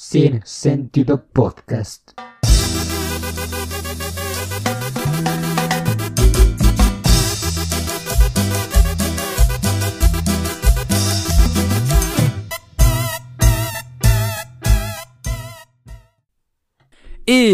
Sin 0.00 0.42
Sentido 0.44 1.24
Podcast. 1.26 2.12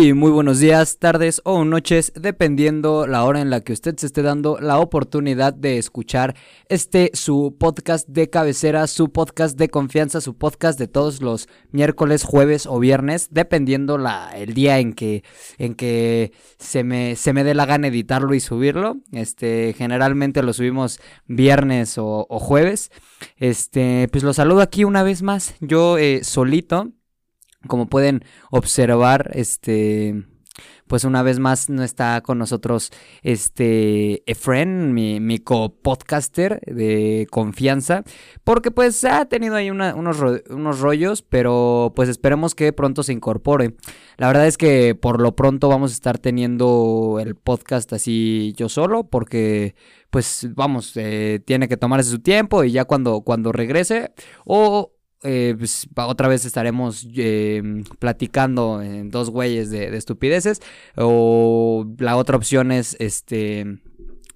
Y 0.04 0.12
muy 0.12 0.30
buenos 0.30 0.58
días, 0.58 0.98
tardes 0.98 1.40
o 1.44 1.64
noches, 1.64 2.12
dependiendo 2.14 3.06
la 3.06 3.24
hora 3.24 3.40
en 3.40 3.48
la 3.48 3.62
que 3.62 3.72
usted 3.72 3.96
se 3.96 4.04
esté 4.04 4.20
dando 4.20 4.58
la 4.60 4.78
oportunidad 4.78 5.54
de 5.54 5.78
escuchar 5.78 6.36
este 6.68 7.10
su 7.14 7.56
podcast 7.58 8.06
de 8.06 8.28
cabecera, 8.28 8.86
su 8.86 9.12
podcast 9.12 9.56
de 9.56 9.70
confianza, 9.70 10.20
su 10.20 10.36
podcast 10.36 10.78
de 10.78 10.88
todos 10.88 11.22
los 11.22 11.48
miércoles, 11.70 12.22
jueves 12.22 12.66
o 12.66 12.78
viernes, 12.78 13.28
dependiendo 13.30 13.96
la, 13.96 14.30
el 14.36 14.52
día 14.52 14.78
en 14.78 14.92
que, 14.92 15.24
en 15.56 15.74
que 15.74 16.32
se 16.58 16.84
me, 16.84 17.16
se 17.16 17.32
me 17.32 17.42
dé 17.42 17.54
la 17.54 17.64
gana 17.64 17.86
editarlo 17.86 18.34
y 18.34 18.40
subirlo. 18.40 18.98
Este, 19.10 19.72
generalmente 19.72 20.42
lo 20.42 20.52
subimos 20.52 21.00
viernes 21.28 21.94
o, 21.96 22.26
jueves. 22.28 22.90
Este, 23.38 24.08
pues 24.12 24.22
lo 24.22 24.34
saludo 24.34 24.60
aquí 24.60 24.84
una 24.84 25.02
vez 25.02 25.22
más, 25.22 25.54
yo 25.60 25.96
eh, 25.96 26.24
solito. 26.24 26.92
Como 27.66 27.88
pueden 27.88 28.24
observar, 28.50 29.30
este, 29.34 30.24
pues 30.86 31.04
una 31.04 31.22
vez 31.22 31.38
más 31.38 31.70
no 31.70 31.82
está 31.82 32.20
con 32.20 32.38
nosotros 32.38 32.92
este 33.22 34.22
Efren, 34.30 34.92
mi, 34.92 35.18
mi 35.18 35.38
co-podcaster 35.38 36.60
de 36.66 37.26
confianza, 37.30 38.04
porque 38.44 38.70
pues 38.70 39.04
ha 39.04 39.24
tenido 39.24 39.56
ahí 39.56 39.70
unos, 39.70 39.94
unos 40.50 40.80
rollos, 40.80 41.22
pero 41.22 41.92
pues 41.96 42.08
esperemos 42.08 42.54
que 42.54 42.72
pronto 42.72 43.02
se 43.02 43.12
incorpore. 43.12 43.74
La 44.16 44.28
verdad 44.28 44.46
es 44.46 44.56
que 44.56 44.94
por 44.94 45.20
lo 45.20 45.34
pronto 45.34 45.68
vamos 45.68 45.90
a 45.90 45.94
estar 45.94 46.18
teniendo 46.18 47.18
el 47.20 47.34
podcast 47.34 47.92
así 47.92 48.52
yo 48.56 48.68
solo, 48.68 49.04
porque 49.04 49.74
pues 50.10 50.46
vamos, 50.54 50.92
eh, 50.96 51.40
tiene 51.44 51.66
que 51.66 51.76
tomarse 51.76 52.10
su 52.10 52.20
tiempo 52.20 52.62
y 52.62 52.70
ya 52.70 52.84
cuando, 52.84 53.22
cuando 53.22 53.50
regrese 53.50 54.12
o 54.44 54.93
eh, 55.24 55.54
pues, 55.58 55.88
otra 55.96 56.28
vez 56.28 56.44
estaremos 56.44 57.08
eh, 57.16 57.62
platicando 57.98 58.82
en 58.82 59.10
dos 59.10 59.30
güeyes 59.30 59.70
de, 59.70 59.96
estupideces. 59.96 60.60
O 60.96 61.86
la 61.98 62.16
otra 62.16 62.36
opción 62.36 62.70
es, 62.70 62.96
este, 63.00 63.80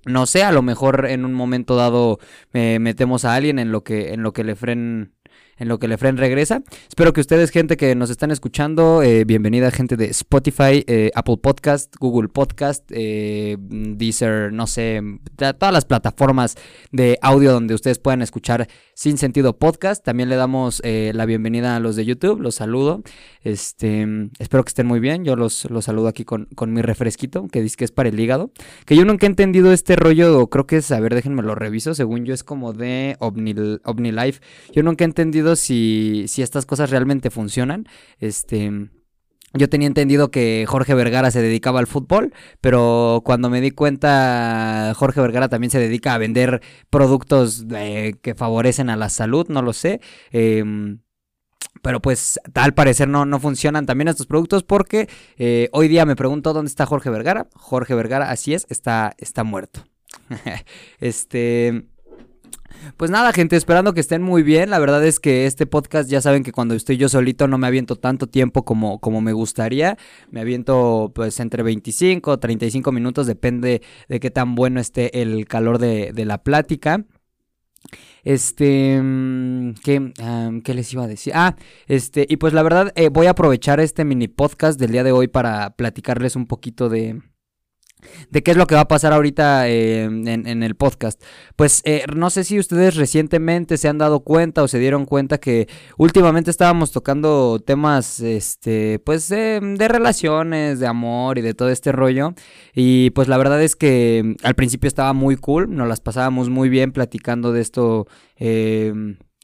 no 0.07 0.27
sé, 0.27 0.43
a 0.43 0.53
lo 0.53 0.63
mejor 0.63 1.07
en 1.07 1.25
un 1.25 1.35
momento 1.35 1.77
dado 1.77 2.19
eh, 2.55 2.79
metemos 2.81 3.25
a 3.25 3.35
alguien 3.35 3.59
en 3.59 3.71
lo 3.71 3.85
que, 3.85 4.15
en 4.15 4.23
lo 4.23 4.33
que 4.33 4.45
le 4.45 4.57
fren 4.57 5.13
en 5.59 5.69
lo 5.69 5.79
que 5.79 5.89
Lefren 5.89 6.17
regresa. 6.17 6.63
Espero 6.89 7.13
que 7.13 7.21
ustedes, 7.21 7.51
gente 7.51 7.77
que 7.77 7.95
nos 7.95 8.11
están 8.11 8.31
escuchando, 8.31 9.03
eh, 9.03 9.25
bienvenida 9.25 9.71
gente 9.71 9.97
de 9.97 10.07
Spotify, 10.07 10.85
eh, 10.87 11.11
Apple 11.15 11.39
Podcast, 11.39 11.95
Google 11.99 12.29
Podcast, 12.29 12.85
eh, 12.91 13.57
Deezer, 13.61 14.53
no 14.53 14.67
sé, 14.67 15.01
todas 15.37 15.73
las 15.73 15.85
plataformas 15.85 16.57
de 16.93 17.19
audio 17.23 17.53
donde 17.53 17.75
ustedes 17.75 17.99
puedan 17.99 18.23
escuchar 18.23 18.69
Sin 18.95 19.19
Sentido 19.19 19.59
Podcast. 19.59 20.05
También 20.05 20.29
le 20.29 20.37
damos 20.37 20.83
la 20.85 21.27
bienvenida 21.27 21.77
a 21.77 21.81
los 21.81 21.97
de 21.97 22.05
YouTube, 22.05 22.41
los 22.41 22.57
saludo. 22.57 23.03
Este, 23.43 24.07
espero 24.39 24.65
que 24.65 24.69
estén 24.69 24.87
muy 24.87 25.01
bien. 25.01 25.25
Yo 25.25 25.37
los, 25.37 25.71
los 25.71 25.85
saludo 25.85 26.09
aquí 26.09 26.25
con, 26.25 26.47
con 26.55 26.73
mi 26.73 26.83
refresquito, 26.83 27.49
que 27.49 27.63
dice 27.63 27.77
que 27.77 27.85
es 27.85 27.93
para 27.93 28.09
el 28.09 28.19
hígado. 28.19 28.51
Que 28.85 28.97
yo 28.97 29.05
nunca 29.05 29.27
he 29.27 29.29
entendido 29.29 29.73
este 29.73 29.97
rollo, 29.97 30.49
creo 30.49 30.67
que 30.67 30.77
es, 30.77 30.91
a 30.91 31.01
ver, 31.01 31.15
déjenme 31.15 31.43
lo 31.43 31.55
reviso. 31.55 31.95
Según 31.95 32.25
yo 32.25 32.35
es 32.35 32.45
como 32.45 32.73
de 32.73 33.17
Omni, 33.21 34.13
Life. 34.13 34.41
Yo 34.73 34.83
nunca 34.83 35.05
he 35.05 35.07
entendido 35.07 35.48
si, 35.57 36.25
si 36.29 36.43
estas 36.43 36.67
cosas 36.67 36.91
realmente 36.91 37.31
funcionan. 37.31 37.87
Este. 38.19 38.91
Yo 39.55 39.71
tenía 39.71 39.89
entendido 39.89 40.31
que 40.31 40.67
Jorge 40.69 40.93
Vergara 40.95 41.31
se 41.31 41.41
dedicaba 41.41 41.81
al 41.81 41.87
fútbol, 41.87 42.35
pero 42.61 43.23
cuando 43.25 43.49
me 43.49 43.63
di 43.63 43.71
cuenta, 43.71 44.93
Jorge 44.95 45.23
Vergara 45.23 45.49
también 45.49 45.71
se 45.71 45.79
dedica 45.79 46.13
a 46.13 46.19
vender 46.19 46.61
productos 46.91 47.65
que 47.67 48.35
favorecen 48.37 48.91
a 48.91 48.97
la 48.97 49.09
salud, 49.09 49.47
no 49.49 49.63
lo 49.63 49.73
sé. 49.73 50.03
Eh, 50.33 50.63
pero 51.83 52.01
pues 52.01 52.39
al 52.55 52.75
parecer 52.75 53.09
no, 53.09 53.25
no 53.25 53.41
funcionan 53.41 53.87
también 53.87 54.09
estos 54.09 54.27
productos 54.27 54.63
porque 54.63 55.09
eh, 55.37 55.69
hoy 55.73 55.89
día 55.89 56.05
me 56.07 56.17
pregunto 56.17 56.53
dónde 56.53 56.69
está 56.69 56.87
Jorge 56.87 57.11
Vergara. 57.11 57.49
Jorge 57.55 57.95
Vergara, 57.95 58.31
así 58.31 58.55
es, 58.55 58.67
está, 58.69 59.15
está 59.19 59.45
muerto. 59.45 59.85
este... 61.01 61.87
Pues 62.97 63.11
nada, 63.11 63.33
gente, 63.33 63.57
esperando 63.57 63.95
que 63.95 64.01
estén 64.01 64.23
muy 64.23 64.43
bien. 64.43 64.71
La 64.71 64.79
verdad 64.79 65.05
es 65.05 65.21
que 65.21 65.47
este 65.47 65.67
podcast, 65.67 66.11
ya 66.11 66.21
saben 66.21 66.43
que 66.43 66.53
cuando 66.53 66.75
estoy 66.75 66.97
yo 66.97 67.09
solito 67.09 67.49
no 67.49 67.59
me 67.59 67.67
aviento 67.67 67.97
tanto 67.97 68.27
tiempo 68.27 68.65
como, 68.65 68.99
como 69.01 69.21
me 69.21 69.33
gustaría. 69.33 69.97
Me 70.31 70.41
aviento 70.41 71.13
pues 71.15 71.41
entre 71.41 71.63
25 71.63 72.31
o 72.31 72.39
35 72.39 72.93
minutos, 72.93 73.27
depende 73.27 73.83
de 74.09 74.21
qué 74.21 74.31
tan 74.31 74.55
bueno 74.55 74.81
esté 74.81 75.23
el 75.23 75.47
calor 75.47 75.79
de, 75.79 76.13
de 76.13 76.25
la 76.25 76.43
plática. 76.43 77.05
Este, 78.25 79.01
mm, 79.01 79.75
¿qué, 79.85 80.13
¿qué, 80.65 80.75
les 80.75 80.93
iba 80.93 81.05
a 81.05 81.09
decir? 81.09 81.33
Ah, 81.35 81.57
este, 81.87 82.27
y 82.29 82.37
pues 82.37 82.53
la 82.53 82.63
verdad 82.63 82.93
eh, 82.97 83.09
voy 83.09 83.27
a 83.27 83.31
aprovechar 83.31 83.81
este 83.81 84.05
mini 84.05 84.29
podcast 84.29 84.79
del 84.79 84.93
día 84.93 85.05
de 85.05 85.13
hoy 85.13 85.29
para 85.29 85.71
platicarles 85.77 86.37
un 86.37 86.47
poquito 86.47 86.89
de, 86.89 87.23
de 88.31 88.43
qué 88.43 88.53
es 88.53 88.57
lo 88.57 88.67
que 88.67 88.75
va 88.75 88.83
a 88.83 88.89
pasar 88.89 89.13
ahorita 89.13 89.69
eh, 89.69 90.05
en, 90.05 90.63
el 90.63 90.75
podcast. 90.75 91.23
Pues 91.57 91.83
eh, 91.85 92.05
no 92.15 92.31
sé 92.31 92.45
si 92.45 92.59
ustedes 92.59 92.97
recientemente 92.97 93.77
se 93.77 93.89
han 93.89 93.99
dado 93.99 94.21
cuenta 94.21 94.63
o 94.63 94.69
se 94.69 94.79
dieron 94.79 95.05
cuenta 95.05 95.39
que 95.39 95.69
últimamente 95.97 96.51
estábamos 96.51 96.93
tocando 96.93 97.59
temas, 97.65 98.21
este, 98.21 98.99
pues 99.01 99.29
de 99.29 99.89
relaciones, 99.89 100.81
de 100.81 100.87
amor 100.87 101.39
y 101.39 101.43
de 101.43 101.55
todo 101.55 101.71
este 101.71 101.93
rollo. 101.93 102.35
Y 102.75 103.11
pues 103.11 103.29
la 103.29 103.39
verdad 103.39 103.63
es 103.63 103.77
que 103.77 104.37
al 104.43 104.55
principio 104.55 104.89
estaba 104.89 105.13
muy 105.13 105.37
cool, 105.37 105.75
nos 105.75 105.89
las 105.89 106.01
pasábamos 106.01 106.51
muy 106.51 106.69
bien 106.69 106.93
platicando 106.93 107.53
de 107.53 107.61
esto. 107.61 108.07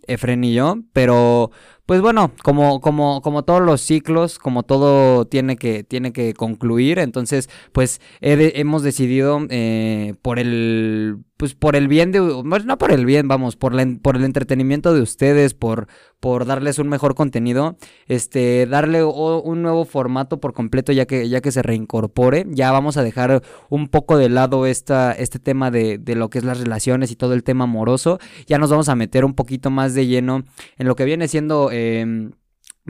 Efren 0.06 0.44
y 0.44 0.52
yo, 0.52 0.78
pero 0.92 1.50
pues 1.86 2.00
bueno, 2.00 2.32
como, 2.42 2.80
como, 2.80 3.20
como 3.20 3.44
todos 3.44 3.60
los 3.60 3.80
ciclos, 3.80 4.38
como 4.38 4.62
todo 4.62 5.26
tiene 5.26 5.56
que, 5.56 5.84
tiene 5.84 6.12
que 6.12 6.34
concluir, 6.34 6.98
entonces 6.98 7.50
pues 7.72 8.00
hemos 8.20 8.82
decidido 8.82 9.40
eh, 9.50 10.14
por 10.22 10.38
el 10.38 11.18
pues 11.36 11.54
por 11.54 11.74
el 11.74 11.88
bien 11.88 12.12
de, 12.12 12.20
no 12.20 12.78
por 12.78 12.92
el 12.92 13.04
bien, 13.04 13.26
vamos, 13.26 13.56
por, 13.56 13.74
por 14.00 14.16
el 14.16 14.24
entretenimiento 14.24 14.94
de 14.94 15.00
ustedes, 15.00 15.52
por, 15.52 15.88
por 16.20 16.46
darles 16.46 16.78
un 16.78 16.88
mejor 16.88 17.16
contenido, 17.16 17.76
este, 18.06 18.66
darle 18.66 19.02
un 19.02 19.60
nuevo 19.60 19.84
formato 19.84 20.38
por 20.38 20.52
completo 20.52 20.92
ya 20.92 21.06
que, 21.06 21.28
ya 21.28 21.40
que 21.40 21.50
se 21.50 21.62
reincorpore, 21.62 22.46
ya 22.48 22.70
vamos 22.70 22.96
a 22.96 23.02
dejar 23.02 23.42
un 23.68 23.88
poco 23.88 24.16
de 24.16 24.28
lado 24.28 24.64
esta, 24.66 25.12
este 25.12 25.40
tema 25.40 25.72
de, 25.72 25.98
de 25.98 26.14
lo 26.14 26.30
que 26.30 26.38
es 26.38 26.44
las 26.44 26.60
relaciones 26.60 27.10
y 27.10 27.16
todo 27.16 27.34
el 27.34 27.42
tema 27.42 27.64
amoroso, 27.64 28.20
ya 28.46 28.58
nos 28.58 28.70
vamos 28.70 28.88
a 28.88 28.94
meter 28.94 29.24
un 29.24 29.34
poquito 29.34 29.70
más 29.70 29.92
de 29.94 30.06
lleno 30.06 30.44
en 30.78 30.86
lo 30.86 30.94
que 30.94 31.04
viene 31.04 31.26
siendo 31.26 31.72
Em, 31.74 32.30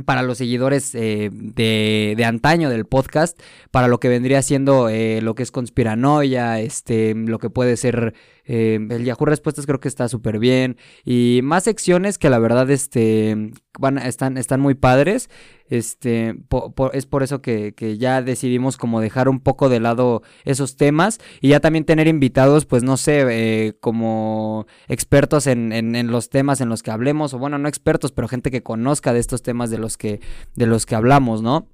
para 0.05 0.23
los 0.23 0.39
seguidores 0.39 0.93
eh, 0.97 1.31
de, 1.33 2.15
de, 2.17 2.25
antaño 2.25 2.69
del 2.69 2.85
podcast, 2.85 3.41
para 3.71 3.87
lo 3.87 4.01
que 4.01 4.09
vendría 4.09 4.43
siendo 4.43 4.89
eh, 4.89 5.21
lo 5.23 5.37
que 5.37 5.45
es 5.45 5.53
conspiranoia, 5.53 6.59
este, 6.61 7.15
lo 7.15 7.39
que 7.39 7.49
puede 7.49 7.77
ser 7.77 8.13
eh, 8.45 8.79
el 8.91 9.05
Yahoo 9.05 9.25
Respuestas 9.25 9.67
creo 9.67 9.79
que 9.79 9.89
está 9.89 10.09
súper 10.09 10.41
bien. 10.41 10.79
Y 11.05 11.41
más 11.45 11.65
secciones 11.65 12.19
que 12.19 12.29
la 12.29 12.41
verdad 12.41 12.69
este, 12.71 13.53
van, 13.79 13.99
están, 13.99 14.37
están 14.37 14.61
muy 14.61 14.75
padres. 14.75 15.31
Este, 15.69 16.37
es 16.93 17.07
por 17.07 17.23
eso 17.23 17.41
que, 17.41 17.73
ya 17.99 18.23
decidimos 18.23 18.77
como 18.77 19.01
dejar 19.01 19.29
un 19.29 19.41
poco 19.41 19.69
de 19.69 19.81
lado 19.81 20.23
esos 20.45 20.77
temas 20.77 21.19
y 21.41 21.49
ya 21.49 21.61
también 21.61 21.85
tener 21.85 22.07
invitados, 22.07 22.67
pues 22.67 22.83
no 22.83 22.97
sé, 22.97 23.25
eh, 23.31 23.77
como 23.81 24.67
expertos 24.89 25.47
en, 25.47 25.73
en, 25.73 26.07
los 26.09 26.29
temas 26.29 26.61
en 26.61 26.69
los 26.69 26.83
que 26.83 26.91
hablemos, 26.91 27.35
o 27.35 27.39
bueno, 27.39 27.59
no 27.59 27.69
expertos, 27.69 28.13
pero 28.13 28.29
gente 28.29 28.51
que 28.51 28.63
conozca 28.63 29.13
de 29.13 29.21
estos 29.21 29.43
temas 29.43 29.71
de 29.71 29.79
los 29.79 29.97
que, 29.97 30.21
de 30.55 30.67
los 30.67 30.87
que 30.87 30.95
hablamos, 30.95 31.43
¿no? 31.43 31.69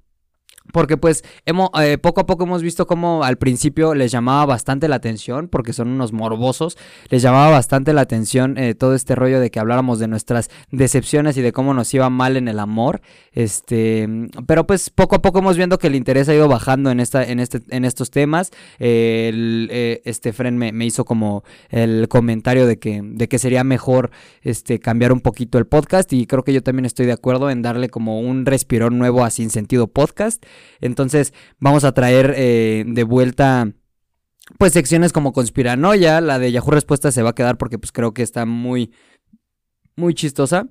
Porque 0.71 0.95
pues 0.95 1.23
hemos, 1.45 1.69
eh, 1.81 1.97
poco 1.97 2.21
a 2.21 2.25
poco 2.25 2.43
hemos 2.43 2.61
visto 2.61 2.87
como 2.87 3.23
al 3.23 3.37
principio 3.37 3.93
les 3.93 4.11
llamaba 4.11 4.45
bastante 4.45 4.87
la 4.87 4.95
atención, 4.95 5.47
porque 5.47 5.73
son 5.73 5.89
unos 5.89 6.13
morbosos, 6.13 6.77
les 7.09 7.21
llamaba 7.21 7.49
bastante 7.49 7.93
la 7.93 8.01
atención 8.01 8.57
eh, 8.57 8.75
todo 8.75 8.95
este 8.95 9.15
rollo 9.15 9.39
de 9.39 9.49
que 9.51 9.59
habláramos 9.59 9.99
de 9.99 10.07
nuestras 10.07 10.49
decepciones 10.71 11.35
y 11.37 11.41
de 11.41 11.51
cómo 11.51 11.73
nos 11.73 11.93
iba 11.93 12.09
mal 12.09 12.37
en 12.37 12.47
el 12.47 12.59
amor. 12.59 13.01
Este, 13.33 14.07
pero 14.45 14.67
pues 14.67 14.89
poco 14.89 15.15
a 15.15 15.21
poco 15.21 15.39
hemos 15.39 15.57
viendo 15.57 15.77
que 15.77 15.87
el 15.87 15.95
interés 15.95 16.29
ha 16.29 16.35
ido 16.35 16.47
bajando 16.47 16.91
en, 16.91 16.99
esta, 16.99 17.23
en, 17.23 17.39
este, 17.39 17.61
en 17.69 17.83
estos 17.83 18.11
temas. 18.11 18.51
Eh, 18.79 20.01
este 20.05 20.31
Fren 20.31 20.57
me, 20.57 20.71
me, 20.71 20.85
hizo 20.85 21.05
como 21.05 21.43
el 21.69 22.07
comentario 22.07 22.67
de 22.67 22.77
que, 22.77 23.01
de 23.03 23.27
que 23.27 23.39
sería 23.39 23.63
mejor 23.63 24.11
este, 24.41 24.79
cambiar 24.79 25.11
un 25.11 25.21
poquito 25.21 25.57
el 25.57 25.65
podcast 25.65 26.11
y 26.13 26.27
creo 26.27 26.43
que 26.43 26.53
yo 26.53 26.63
también 26.63 26.85
estoy 26.85 27.05
de 27.05 27.13
acuerdo 27.13 27.49
en 27.49 27.61
darle 27.61 27.89
como 27.89 28.19
un 28.19 28.45
respirón 28.45 28.97
nuevo 28.97 29.23
a 29.23 29.29
Sin 29.29 29.49
Sentido 29.49 29.87
Podcast. 29.87 30.45
Entonces 30.79 31.33
vamos 31.59 31.83
a 31.83 31.93
traer 31.93 32.33
eh, 32.37 32.83
de 32.87 33.03
vuelta 33.03 33.71
pues 34.57 34.73
secciones 34.73 35.13
como 35.13 35.33
conspiranoia, 35.33 36.19
la 36.19 36.39
de 36.39 36.51
Yahoo 36.51 36.71
Respuesta 36.71 37.11
se 37.11 37.21
va 37.21 37.29
a 37.29 37.35
quedar 37.35 37.57
porque 37.57 37.77
pues 37.77 37.91
creo 37.91 38.13
que 38.13 38.23
está 38.23 38.45
muy 38.45 38.91
muy 39.95 40.13
chistosa. 40.13 40.67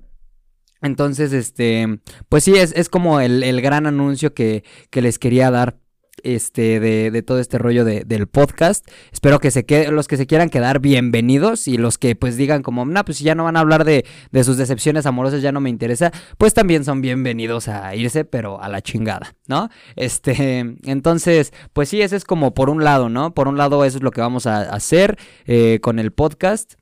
Entonces, 0.81 1.31
este, 1.31 1.99
pues 2.27 2.43
sí, 2.43 2.55
es, 2.55 2.73
es 2.75 2.89
como 2.89 3.19
el, 3.19 3.43
el 3.43 3.61
gran 3.61 3.85
anuncio 3.85 4.33
que, 4.33 4.63
que 4.89 5.01
les 5.01 5.19
quería 5.19 5.51
dar 5.51 5.79
este, 6.23 6.79
de, 6.79 7.11
de 7.11 7.23
todo 7.23 7.39
este 7.39 7.57
rollo 7.57 7.85
de, 7.85 8.03
del 8.05 8.27
podcast. 8.27 8.87
Espero 9.11 9.39
que 9.39 9.51
se 9.51 9.65
quede, 9.65 9.91
los 9.91 10.07
que 10.07 10.17
se 10.17 10.27
quieran 10.27 10.49
quedar 10.49 10.79
bienvenidos 10.79 11.67
y 11.67 11.77
los 11.77 11.97
que 11.97 12.15
pues 12.15 12.37
digan 12.37 12.63
como, 12.63 12.85
no, 12.85 13.03
pues 13.05 13.17
si 13.17 13.23
ya 13.23 13.35
no 13.35 13.43
van 13.45 13.57
a 13.57 13.61
hablar 13.61 13.85
de, 13.85 14.05
de 14.31 14.43
sus 14.43 14.57
decepciones 14.57 15.05
amorosas, 15.05 15.41
ya 15.41 15.51
no 15.51 15.61
me 15.61 15.69
interesa, 15.69 16.11
pues 16.37 16.53
también 16.53 16.85
son 16.85 17.01
bienvenidos 17.01 17.67
a 17.67 17.95
irse, 17.95 18.25
pero 18.25 18.61
a 18.61 18.69
la 18.69 18.81
chingada, 18.81 19.35
¿no? 19.47 19.69
Este, 19.95 20.75
entonces, 20.83 21.53
pues 21.73 21.89
sí, 21.89 22.01
ese 22.01 22.15
es 22.15 22.25
como 22.25 22.53
por 22.53 22.69
un 22.69 22.83
lado, 22.83 23.09
¿no? 23.09 23.33
Por 23.33 23.47
un 23.47 23.57
lado, 23.57 23.83
eso 23.85 23.97
es 23.97 24.03
lo 24.03 24.11
que 24.11 24.21
vamos 24.21 24.45
a 24.45 24.61
hacer 24.61 25.17
eh, 25.45 25.79
con 25.81 25.99
el 25.99 26.11
podcast. 26.11 26.80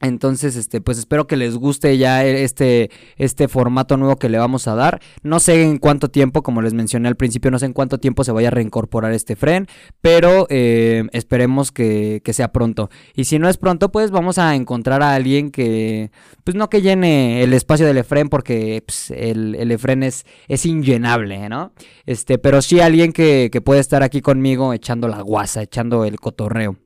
Entonces, 0.00 0.56
este, 0.56 0.80
pues 0.80 0.98
espero 0.98 1.26
que 1.26 1.36
les 1.36 1.56
guste 1.56 1.98
ya 1.98 2.24
este, 2.24 2.90
este 3.16 3.48
formato 3.48 3.98
nuevo 3.98 4.16
que 4.16 4.30
le 4.30 4.38
vamos 4.38 4.66
a 4.66 4.74
dar. 4.74 5.00
No 5.22 5.40
sé 5.40 5.62
en 5.62 5.76
cuánto 5.76 6.08
tiempo, 6.10 6.42
como 6.42 6.62
les 6.62 6.72
mencioné 6.72 7.08
al 7.08 7.16
principio, 7.16 7.50
no 7.50 7.58
sé 7.58 7.66
en 7.66 7.74
cuánto 7.74 7.98
tiempo 7.98 8.24
se 8.24 8.32
vaya 8.32 8.48
a 8.48 8.50
reincorporar 8.50 9.12
este 9.12 9.36
fren, 9.36 9.66
pero 10.00 10.46
eh, 10.48 11.04
esperemos 11.12 11.70
que, 11.70 12.22
que, 12.24 12.32
sea 12.32 12.50
pronto. 12.50 12.88
Y 13.14 13.24
si 13.24 13.38
no 13.38 13.48
es 13.48 13.58
pronto, 13.58 13.92
pues 13.92 14.10
vamos 14.10 14.38
a 14.38 14.54
encontrar 14.54 15.02
a 15.02 15.14
alguien 15.14 15.50
que, 15.50 16.10
pues 16.44 16.54
no 16.54 16.70
que 16.70 16.80
llene 16.80 17.42
el 17.42 17.52
espacio 17.52 17.86
del 17.86 17.98
Efren, 17.98 18.30
porque 18.30 18.82
pues, 18.86 19.10
el, 19.10 19.54
el 19.54 19.70
Efren 19.70 20.02
es, 20.02 20.24
es 20.48 20.64
inllenable, 20.64 21.48
¿no? 21.50 21.72
Este, 22.06 22.38
pero 22.38 22.62
sí 22.62 22.80
alguien 22.80 23.12
que, 23.12 23.50
que 23.52 23.60
puede 23.60 23.80
estar 23.80 24.02
aquí 24.02 24.22
conmigo 24.22 24.72
echando 24.72 25.08
la 25.08 25.20
guasa, 25.20 25.62
echando 25.62 26.06
el 26.06 26.18
cotorreo. 26.18 26.78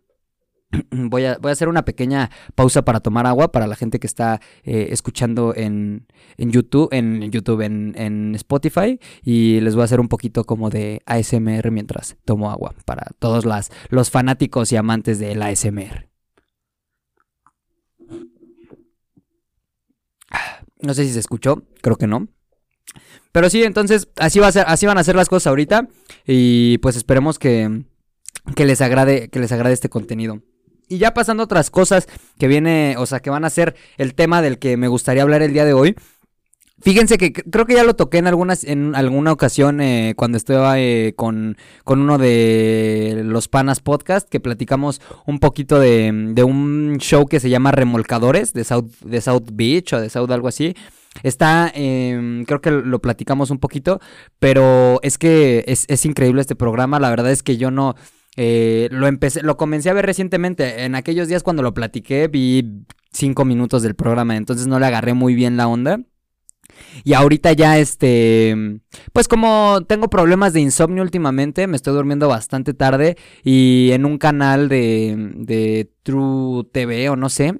Voy 0.91 1.25
a, 1.25 1.38
voy 1.38 1.50
a, 1.50 1.53
hacer 1.53 1.69
una 1.69 1.85
pequeña 1.85 2.31
pausa 2.55 2.85
para 2.85 3.00
tomar 3.00 3.26
agua 3.26 3.53
para 3.53 3.67
la 3.67 3.76
gente 3.76 4.00
que 4.00 4.06
está 4.06 4.41
eh, 4.65 4.88
escuchando 4.91 5.55
en, 5.55 6.06
en, 6.37 6.50
YouTube, 6.50 6.88
en 6.93 7.31
YouTube, 7.31 7.61
en, 7.62 7.94
en, 7.97 8.35
Spotify. 8.35 8.99
Y 9.23 9.61
les 9.61 9.75
voy 9.75 9.82
a 9.82 9.85
hacer 9.85 10.00
un 10.00 10.09
poquito 10.09 10.44
como 10.44 10.71
de 10.71 11.03
ASMR 11.06 11.71
mientras 11.71 12.17
tomo 12.25 12.50
agua 12.50 12.75
para 12.85 13.06
todos 13.19 13.44
los 13.91 14.11
fanáticos 14.11 14.73
y 14.73 14.76
amantes 14.76 15.19
del 15.19 15.43
ASMR. 15.43 16.09
No 20.81 20.94
sé 20.94 21.05
si 21.05 21.12
se 21.12 21.21
escuchó, 21.21 21.62
creo 21.81 21.97
que 21.97 22.06
no. 22.06 22.29
Pero 23.32 23.50
sí, 23.50 23.65
entonces 23.65 24.09
así 24.17 24.38
va 24.38 24.49
a 24.49 24.53
ser, 24.53 24.65
así 24.69 24.87
van 24.87 24.99
a 24.99 25.05
ser 25.05 25.17
las 25.17 25.29
cosas 25.29 25.49
ahorita. 25.49 25.88
Y 26.26 26.79
pues 26.79 26.97
esperemos 26.97 27.38
que, 27.38 27.85
que 28.55 28.65
les 28.65 28.81
agrade, 28.81 29.29
que 29.29 29.41
les 29.41 29.50
agrade 29.53 29.75
este 29.75 29.88
contenido. 29.88 30.43
Y 30.89 30.99
ya 30.99 31.15
pasando 31.15 31.43
otras 31.43 31.71
cosas 31.71 32.09
que 32.39 32.49
viene, 32.49 32.97
o 32.99 33.07
sea, 33.07 33.21
que 33.21 33.31
van 33.31 33.45
a 33.45 33.51
ser 33.51 33.75
el 33.97 34.15
tema 34.15 34.43
del 34.43 34.59
que 34.59 34.77
me 34.77 34.89
gustaría 34.89 35.23
hablar 35.23 35.43
el 35.43 35.53
día 35.53 35.65
de 35.65 35.73
hoy. 35.73 35.97
Fíjense 36.83 37.17
que 37.19 37.33
creo 37.33 37.65
que 37.67 37.75
ya 37.75 37.85
lo 37.85 37.95
toqué 37.95 38.19
en 38.19 38.27
algunas 38.27 38.65
en 38.65 38.95
alguna 38.95 39.33
ocasión 39.33 39.81
eh, 39.81 40.13
cuando 40.17 40.37
estaba 40.37 40.79
eh, 40.81 41.15
con, 41.17 41.57
con, 41.85 42.01
uno 42.01 42.19
de 42.19 43.23
los 43.25 43.49
Panas 43.49 43.81
Podcast 43.81 44.29
que 44.29 44.41
platicamos 44.41 45.01
un 45.25 45.39
poquito 45.39 45.79
de, 45.79 46.13
de, 46.35 46.45
un 46.45 46.99
show 46.99 47.27
que 47.27 47.41
se 47.41 47.49
llama 47.49 47.71
Remolcadores 47.71 48.53
de 48.53 48.65
South, 48.65 48.91
de 49.03 49.21
South 49.21 49.51
Beach 49.53 49.95
o 49.95 50.01
de 50.01 50.11
South 50.11 50.31
algo 50.31 50.49
así. 50.49 50.75
Está, 51.23 51.73
eh, 51.75 52.43
creo 52.47 52.61
que 52.61 52.71
lo 52.73 52.99
platicamos 52.99 53.51
un 53.51 53.59
poquito, 53.59 54.01
pero 54.41 54.99
es 55.03 55.17
que 55.17 55.65
es, 55.69 55.85
es 55.89 56.05
increíble 56.05 56.41
este 56.41 56.57
programa. 56.57 56.99
La 56.99 57.11
verdad 57.11 57.31
es 57.31 57.43
que 57.43 57.57
yo 57.57 57.71
no, 57.71 57.95
eh, 58.37 58.89
lo 58.91 59.07
empecé, 59.07 59.43
lo 59.43 59.57
comencé 59.57 59.91
a 59.91 59.95
ver 59.95 60.07
recientemente. 60.07 60.85
En 60.85 60.95
aquellos 60.95 61.29
días 61.29 61.43
cuando 61.43 61.63
lo 61.63 61.75
platiqué, 61.75 62.29
vi 62.29 62.85
cinco 63.13 63.45
minutos 63.45 63.83
del 63.83 63.95
programa, 63.95 64.37
entonces 64.37 64.67
no 64.67 64.79
le 64.79 64.87
agarré 64.87 65.15
muy 65.15 65.35
bien 65.35 65.57
la 65.57 65.69
onda. 65.69 66.01
Y 67.05 67.13
ahorita 67.13 67.53
ya, 67.53 67.79
este, 67.79 68.81
pues 69.13 69.29
como 69.29 69.83
tengo 69.87 70.09
problemas 70.09 70.53
de 70.53 70.61
insomnio 70.61 71.03
últimamente, 71.03 71.67
me 71.67 71.77
estoy 71.77 71.95
durmiendo 71.95 72.29
bastante 72.29 72.75
tarde 72.75 73.17
y 73.45 73.91
en 73.93 74.05
un 74.05 74.19
canal 74.19 74.69
de, 74.69 75.33
de 75.37 75.91
True 76.03 76.65
TV 76.73 77.11
o 77.11 77.17
no 77.17 77.29
sé, 77.29 77.55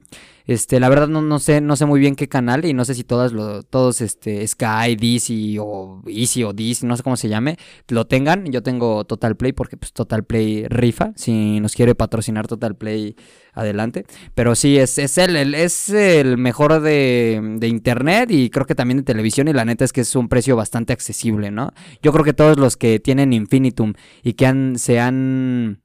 este, 0.47 0.79
la 0.81 0.89
verdad 0.89 1.09
no, 1.09 1.23
no, 1.23 1.39
sé, 1.39 1.61
no 1.61 1.77
sé 1.77 1.87
muy 1.87 2.01
bien 2.01 2.17
qué 2.17 2.29
canal 2.29 2.65
y 2.65 2.75
no 2.75 2.85
sé 2.85 2.95
si 2.95 3.05
todas 3.05 3.33
lo, 3.33 3.63
todos, 3.63 4.01
este, 4.01 4.47
Sky, 4.47 4.97
DC 4.97 5.59
o 5.61 6.03
Easy 6.07 6.45
o 6.45 6.53
no 6.83 6.97
sé 6.97 7.03
cómo 7.03 7.17
se 7.17 7.29
llame, 7.29 7.57
lo 7.89 8.07
tengan. 8.07 8.45
Yo 8.47 8.63
tengo 8.63 9.05
Total 9.05 9.37
Play 9.37 9.53
porque 9.53 9.77
pues 9.77 9.93
Total 9.93 10.25
Play 10.25 10.67
rifa. 10.69 11.13
Si 11.17 11.61
nos 11.61 11.75
quiere 11.75 11.95
patrocinar 11.95 12.47
Total 12.47 12.77
Play, 12.77 13.17
adelante. 13.55 14.05
Pero 14.35 14.55
sí, 14.55 14.77
es, 14.79 14.99
es, 14.99 15.17
el, 15.19 15.55
es 15.55 15.89
el 15.89 16.37
mejor 16.37 16.81
de, 16.81 17.41
de 17.59 17.69
internet 17.69 18.31
y 18.31 18.51
creo 18.51 18.67
que 18.67 18.75
también 18.75 18.99
de 18.99 19.05
televisión 19.05 19.49
y 19.49 19.53
la 19.53 19.65
neta 19.65 19.85
es 19.85 19.93
que 19.93 20.03
es 20.03 20.15
un 20.17 20.29
precio 20.29 20.57
bastante 20.57 20.93
accesible, 20.93 21.51
¿no? 21.51 21.73
Yo 22.03 22.13
creo 22.13 22.25
que 22.25 22.33
todos 22.33 22.59
los 22.59 22.77
que 22.77 23.01
tienen 23.01 23.33
Infinitum 23.33 23.95
y 24.23 24.35
que 24.35 24.47
han, 24.47 24.79
se 24.79 25.01
han 25.01 25.84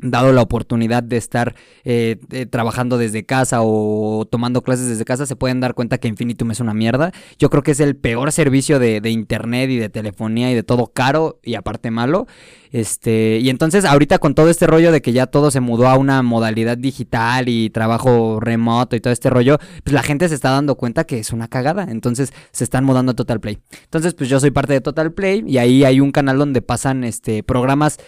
dado 0.00 0.32
la 0.32 0.42
oportunidad 0.42 1.02
de 1.02 1.16
estar 1.16 1.54
eh, 1.84 2.16
trabajando 2.50 2.98
desde 2.98 3.24
casa 3.24 3.60
o 3.62 4.26
tomando 4.28 4.62
clases 4.62 4.88
desde 4.88 5.04
casa, 5.04 5.26
se 5.26 5.36
pueden 5.36 5.60
dar 5.60 5.74
cuenta 5.74 5.98
que 5.98 6.08
Infinitum 6.08 6.50
es 6.50 6.60
una 6.60 6.74
mierda. 6.74 7.12
Yo 7.38 7.50
creo 7.50 7.62
que 7.62 7.70
es 7.70 7.80
el 7.80 7.96
peor 7.96 8.32
servicio 8.32 8.78
de, 8.78 9.00
de, 9.00 9.10
internet 9.10 9.70
y 9.70 9.76
de 9.76 9.88
telefonía 9.88 10.50
y 10.50 10.54
de 10.54 10.62
todo 10.62 10.88
caro 10.88 11.38
y 11.42 11.54
aparte 11.54 11.90
malo. 11.90 12.26
Este, 12.72 13.38
y 13.40 13.50
entonces 13.50 13.84
ahorita 13.84 14.18
con 14.18 14.34
todo 14.34 14.50
este 14.50 14.66
rollo 14.66 14.90
de 14.90 15.00
que 15.00 15.12
ya 15.12 15.26
todo 15.26 15.52
se 15.52 15.60
mudó 15.60 15.86
a 15.86 15.96
una 15.96 16.22
modalidad 16.22 16.76
digital 16.76 17.48
y 17.48 17.70
trabajo 17.70 18.40
remoto 18.40 18.96
y 18.96 19.00
todo 19.00 19.12
este 19.12 19.30
rollo, 19.30 19.58
pues 19.84 19.94
la 19.94 20.02
gente 20.02 20.28
se 20.28 20.34
está 20.34 20.50
dando 20.50 20.74
cuenta 20.74 21.04
que 21.04 21.20
es 21.20 21.32
una 21.32 21.46
cagada. 21.46 21.86
Entonces 21.88 22.32
se 22.50 22.64
están 22.64 22.84
mudando 22.84 23.12
a 23.12 23.14
Total 23.14 23.38
Play. 23.38 23.58
Entonces, 23.84 24.14
pues 24.14 24.28
yo 24.28 24.40
soy 24.40 24.50
parte 24.50 24.72
de 24.72 24.80
Total 24.80 25.12
Play 25.12 25.44
y 25.46 25.58
ahí 25.58 25.84
hay 25.84 26.00
un 26.00 26.10
canal 26.10 26.36
donde 26.36 26.62
pasan 26.62 27.04
este 27.04 27.44
programas 27.44 27.98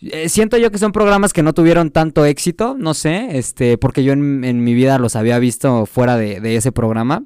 eh, 0.00 0.28
siento 0.28 0.56
yo 0.56 0.70
que 0.70 0.78
son 0.78 0.92
programas 0.92 1.32
que 1.32 1.42
no 1.42 1.54
tuvieron 1.54 1.90
tanto 1.90 2.24
éxito, 2.24 2.76
no 2.78 2.94
sé, 2.94 3.38
este, 3.38 3.78
porque 3.78 4.04
yo 4.04 4.12
en, 4.12 4.44
en 4.44 4.62
mi 4.62 4.74
vida 4.74 4.98
los 4.98 5.16
había 5.16 5.38
visto 5.38 5.86
fuera 5.86 6.16
de, 6.16 6.40
de, 6.40 6.56
ese 6.56 6.72
programa. 6.72 7.24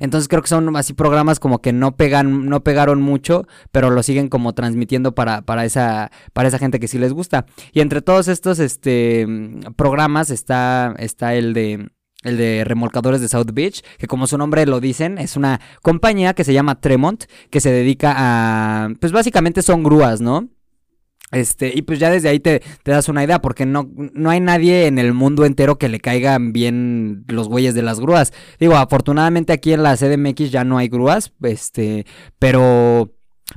Entonces 0.00 0.28
creo 0.28 0.42
que 0.42 0.48
son 0.48 0.74
así 0.76 0.94
programas 0.94 1.40
como 1.40 1.60
que 1.60 1.72
no 1.72 1.96
pegan, 1.96 2.46
no 2.46 2.62
pegaron 2.62 3.02
mucho, 3.02 3.46
pero 3.72 3.90
lo 3.90 4.02
siguen 4.02 4.28
como 4.28 4.54
transmitiendo 4.54 5.14
para, 5.14 5.42
para 5.42 5.64
esa, 5.64 6.10
para 6.32 6.48
esa 6.48 6.58
gente 6.58 6.80
que 6.80 6.88
sí 6.88 6.98
les 6.98 7.12
gusta. 7.12 7.46
Y 7.72 7.80
entre 7.80 8.00
todos 8.00 8.28
estos 8.28 8.60
este, 8.60 9.26
programas 9.76 10.30
está, 10.30 10.94
está 10.98 11.34
el 11.34 11.52
de 11.52 11.88
el 12.24 12.36
de 12.36 12.64
remolcadores 12.64 13.20
de 13.20 13.28
South 13.28 13.52
Beach, 13.52 13.82
que 13.96 14.08
como 14.08 14.26
su 14.26 14.36
nombre 14.38 14.66
lo 14.66 14.80
dicen, 14.80 15.18
es 15.18 15.36
una 15.36 15.60
compañía 15.82 16.34
que 16.34 16.42
se 16.42 16.52
llama 16.52 16.80
Tremont, 16.80 17.24
que 17.48 17.60
se 17.60 17.70
dedica 17.70 18.12
a, 18.16 18.88
pues 19.00 19.12
básicamente 19.12 19.62
son 19.62 19.84
grúas, 19.84 20.20
¿no? 20.20 20.48
Este, 21.30 21.72
y 21.74 21.82
pues 21.82 21.98
ya 21.98 22.10
desde 22.10 22.30
ahí 22.30 22.40
te, 22.40 22.62
te, 22.82 22.90
das 22.90 23.08
una 23.08 23.22
idea, 23.22 23.40
porque 23.40 23.66
no, 23.66 23.90
no 23.94 24.30
hay 24.30 24.40
nadie 24.40 24.86
en 24.86 24.98
el 24.98 25.12
mundo 25.12 25.44
entero 25.44 25.76
que 25.76 25.88
le 25.88 26.00
caigan 26.00 26.52
bien 26.52 27.24
los 27.28 27.48
güeyes 27.48 27.74
de 27.74 27.82
las 27.82 28.00
grúas. 28.00 28.32
Digo, 28.58 28.76
afortunadamente 28.76 29.52
aquí 29.52 29.72
en 29.72 29.82
la 29.82 29.96
CDMX 29.96 30.50
ya 30.50 30.64
no 30.64 30.78
hay 30.78 30.88
grúas, 30.88 31.32
este, 31.42 32.06
pero 32.38 33.12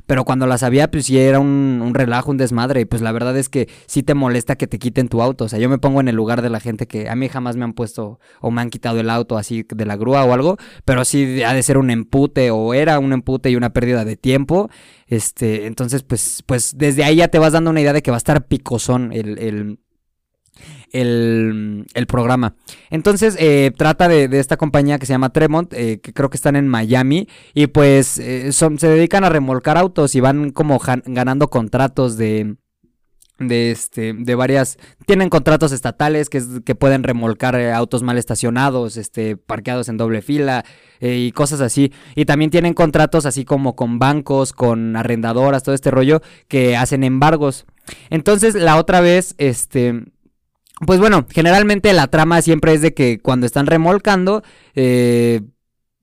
pero 0.06 0.24
cuando 0.24 0.46
las 0.46 0.62
había, 0.62 0.90
pues 0.90 1.06
sí 1.06 1.18
era 1.18 1.38
un, 1.38 1.80
un, 1.84 1.94
relajo, 1.94 2.30
un 2.30 2.38
desmadre. 2.38 2.80
Y 2.80 2.84
pues 2.84 3.02
la 3.02 3.12
verdad 3.12 3.36
es 3.36 3.48
que 3.48 3.68
sí 3.86 4.02
te 4.02 4.14
molesta 4.14 4.56
que 4.56 4.66
te 4.66 4.78
quiten 4.78 5.08
tu 5.08 5.22
auto. 5.22 5.44
O 5.44 5.48
sea, 5.48 5.58
yo 5.58 5.68
me 5.68 5.78
pongo 5.78 6.00
en 6.00 6.08
el 6.08 6.16
lugar 6.16 6.42
de 6.42 6.50
la 6.50 6.60
gente 6.60 6.86
que 6.86 7.08
a 7.08 7.16
mí 7.16 7.28
jamás 7.28 7.56
me 7.56 7.64
han 7.64 7.74
puesto 7.74 8.18
o 8.40 8.50
me 8.50 8.62
han 8.62 8.70
quitado 8.70 9.00
el 9.00 9.10
auto 9.10 9.36
así 9.36 9.66
de 9.68 9.84
la 9.84 9.96
grúa 9.96 10.24
o 10.24 10.32
algo. 10.32 10.56
Pero 10.84 11.04
sí 11.04 11.42
ha 11.42 11.52
de 11.52 11.62
ser 11.62 11.76
un 11.76 11.90
empute 11.90 12.50
o 12.50 12.74
era 12.74 12.98
un 12.98 13.12
empute 13.12 13.50
y 13.50 13.56
una 13.56 13.72
pérdida 13.72 14.04
de 14.04 14.16
tiempo. 14.16 14.70
Este, 15.06 15.66
entonces, 15.66 16.02
pues, 16.02 16.42
pues 16.46 16.76
desde 16.76 17.04
ahí 17.04 17.16
ya 17.16 17.28
te 17.28 17.38
vas 17.38 17.52
dando 17.52 17.70
una 17.70 17.80
idea 17.80 17.92
de 17.92 18.02
que 18.02 18.10
va 18.10 18.16
a 18.16 18.18
estar 18.18 18.46
picosón 18.46 19.12
el, 19.12 19.38
el 19.38 19.78
el, 20.92 21.86
el 21.94 22.06
programa. 22.06 22.54
Entonces, 22.90 23.36
eh, 23.38 23.72
trata 23.76 24.08
de, 24.08 24.28
de, 24.28 24.38
esta 24.38 24.56
compañía 24.56 24.98
que 24.98 25.06
se 25.06 25.14
llama 25.14 25.32
Tremont, 25.32 25.72
eh, 25.72 26.00
que 26.00 26.12
creo 26.12 26.30
que 26.30 26.36
están 26.36 26.54
en 26.54 26.68
Miami, 26.68 27.28
y 27.54 27.66
pues 27.66 28.18
eh, 28.18 28.52
son, 28.52 28.78
se 28.78 28.88
dedican 28.88 29.24
a 29.24 29.30
remolcar 29.30 29.78
autos 29.78 30.14
y 30.14 30.20
van 30.20 30.50
como 30.50 30.80
ganando 31.06 31.48
contratos 31.48 32.16
de 32.16 32.56
de 33.38 33.72
este 33.72 34.12
de 34.12 34.34
varias 34.36 34.78
tienen 35.04 35.28
contratos 35.28 35.72
estatales 35.72 36.28
que, 36.28 36.40
que 36.64 36.76
pueden 36.76 37.02
remolcar 37.02 37.56
autos 37.56 38.04
mal 38.04 38.16
estacionados 38.16 38.96
este 38.96 39.36
parqueados 39.36 39.88
en 39.88 39.96
doble 39.96 40.22
fila 40.22 40.64
y 41.00 41.32
cosas 41.32 41.60
así 41.60 41.92
y 42.14 42.24
también 42.24 42.52
tienen 42.52 42.74
contratos 42.74 43.26
así 43.26 43.44
como 43.44 43.74
con 43.74 43.98
bancos 43.98 44.52
con 44.52 44.94
arrendadoras 44.94 45.64
todo 45.64 45.74
este 45.74 45.90
rollo 45.90 46.22
que 46.46 46.76
hacen 46.76 47.02
embargos 47.02 47.64
entonces 48.10 48.54
la 48.54 48.76
otra 48.76 49.00
vez 49.00 49.34
este 49.38 50.04
pues 50.86 50.98
bueno, 50.98 51.26
generalmente 51.30 51.92
la 51.92 52.08
trama 52.08 52.42
siempre 52.42 52.72
es 52.72 52.80
de 52.80 52.94
que 52.94 53.18
cuando 53.20 53.46
están 53.46 53.66
remolcando, 53.66 54.42
eh, 54.74 55.42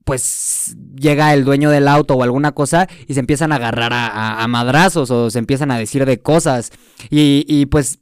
pues 0.05 0.75
llega 0.95 1.33
el 1.33 1.45
dueño 1.45 1.69
del 1.69 1.87
auto 1.87 2.15
o 2.15 2.23
alguna 2.23 2.53
cosa 2.53 2.87
y 3.07 3.13
se 3.13 3.19
empiezan 3.19 3.51
a 3.51 3.55
agarrar 3.55 3.91
a, 3.93 4.47
madrazos 4.47 5.11
o 5.11 5.29
se 5.29 5.37
empiezan 5.37 5.69
a 5.71 5.77
decir 5.77 6.05
de 6.05 6.19
cosas. 6.19 6.71
Y, 7.09 7.45
y 7.47 7.67
pues 7.67 7.99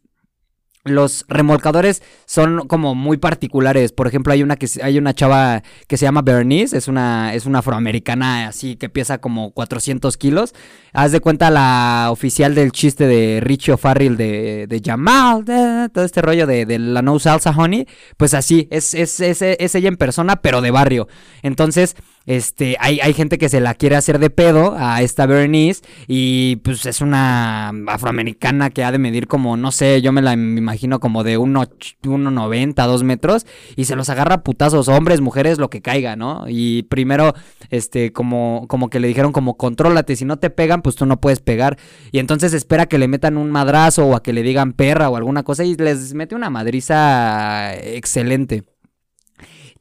los 0.87 1.25
remolcadores 1.27 2.01
son 2.25 2.67
como 2.67 2.95
muy 2.95 3.17
particulares. 3.17 3.91
Por 3.91 4.07
ejemplo, 4.07 4.33
hay 4.33 4.43
una 4.43 4.55
que 4.55 4.67
hay 4.81 4.97
una 4.97 5.13
chava 5.13 5.63
que 5.87 5.97
se 5.97 6.05
llama 6.05 6.21
Bernice, 6.21 6.77
es 6.77 6.87
una, 6.87 7.33
es 7.33 7.45
una 7.45 7.59
afroamericana 7.59 8.47
así 8.47 8.75
que 8.75 8.89
pesa 8.89 9.19
como 9.19 9.51
400 9.51 10.17
kilos. 10.17 10.53
Haz 10.93 11.11
de 11.11 11.19
cuenta 11.19 11.51
la 11.51 12.07
oficial 12.11 12.55
del 12.55 12.71
chiste 12.71 13.07
de 13.07 13.39
Richie 13.41 13.73
O'Farrill 13.73 14.17
de, 14.17 14.67
de 14.67 14.81
Jamal, 14.83 15.45
de, 15.45 15.89
todo 15.93 16.05
este 16.05 16.21
rollo 16.21 16.47
de, 16.47 16.65
la 16.79 17.01
No 17.01 17.19
Salsa 17.19 17.51
Honey. 17.51 17.87
Pues 18.17 18.33
así, 18.33 18.67
es, 18.71 18.93
es, 18.93 19.19
es, 19.19 19.41
es 19.41 19.75
ella 19.75 19.87
en 19.87 19.97
persona, 19.97 20.37
pero 20.37 20.61
de 20.61 20.71
barrio. 20.71 21.07
Entonces, 21.43 21.95
este, 22.27 22.75
hay, 22.79 22.99
hay 22.99 23.13
gente 23.13 23.37
que 23.37 23.47
se 23.47 23.61
la 23.61 23.73
quiere 23.73 23.95
hacer 23.95 24.19
de 24.19 24.29
pedo 24.29 24.75
a 24.77 25.01
esta 25.01 25.25
Bernice 25.25 25.81
y 26.07 26.57
pues 26.57 26.85
es 26.85 26.99
una 26.99 27.69
afroamericana 27.87 28.69
que 28.69 28.83
ha 28.83 28.91
de 28.91 28.99
medir 28.99 29.27
como, 29.27 29.55
no 29.55 29.71
sé, 29.71 30.01
yo 30.01 30.11
me 30.11 30.21
la 30.21 30.33
imagino 30.33 30.99
como 30.99 31.23
de 31.23 31.39
1,90, 31.39 32.85
2 32.85 33.03
metros 33.03 33.45
y 33.77 33.85
se 33.85 33.95
los 33.95 34.09
agarra 34.09 34.43
putazos, 34.43 34.89
hombres, 34.89 35.21
mujeres, 35.21 35.57
lo 35.57 35.69
que 35.69 35.81
caiga, 35.81 36.17
¿no? 36.17 36.43
Y 36.49 36.83
primero, 36.83 37.33
este, 37.69 38.11
como, 38.11 38.65
como 38.67 38.89
que 38.89 38.99
le 38.99 39.07
dijeron 39.07 39.31
como, 39.31 39.55
contrólate, 39.55 40.17
si 40.17 40.25
no 40.25 40.37
te 40.37 40.49
pegan, 40.49 40.81
pues 40.81 40.97
tú 40.97 41.05
no 41.05 41.21
puedes 41.21 41.39
pegar. 41.39 41.77
Y 42.11 42.19
entonces 42.19 42.53
espera 42.53 42.87
que 42.87 42.97
le 42.97 43.07
metan 43.07 43.37
un 43.37 43.51
madrazo 43.51 44.05
o 44.05 44.15
a 44.17 44.21
que 44.21 44.33
le 44.33 44.43
digan 44.43 44.73
perra 44.73 45.09
o 45.09 45.15
alguna 45.15 45.43
cosa 45.43 45.63
y 45.63 45.75
les 45.75 46.13
mete 46.13 46.35
una 46.35 46.49
madriza 46.49 47.73
excelente. 47.73 48.63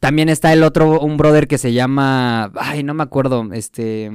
También 0.00 0.29
está 0.29 0.53
el 0.53 0.62
otro, 0.62 1.00
un 1.00 1.17
brother 1.17 1.49
que 1.49 1.59
se 1.59 1.73
llama. 1.73 2.50
Ay, 2.55 2.83
no 2.83 2.95
me 2.95 3.03
acuerdo. 3.03 3.49
Este. 3.53 4.11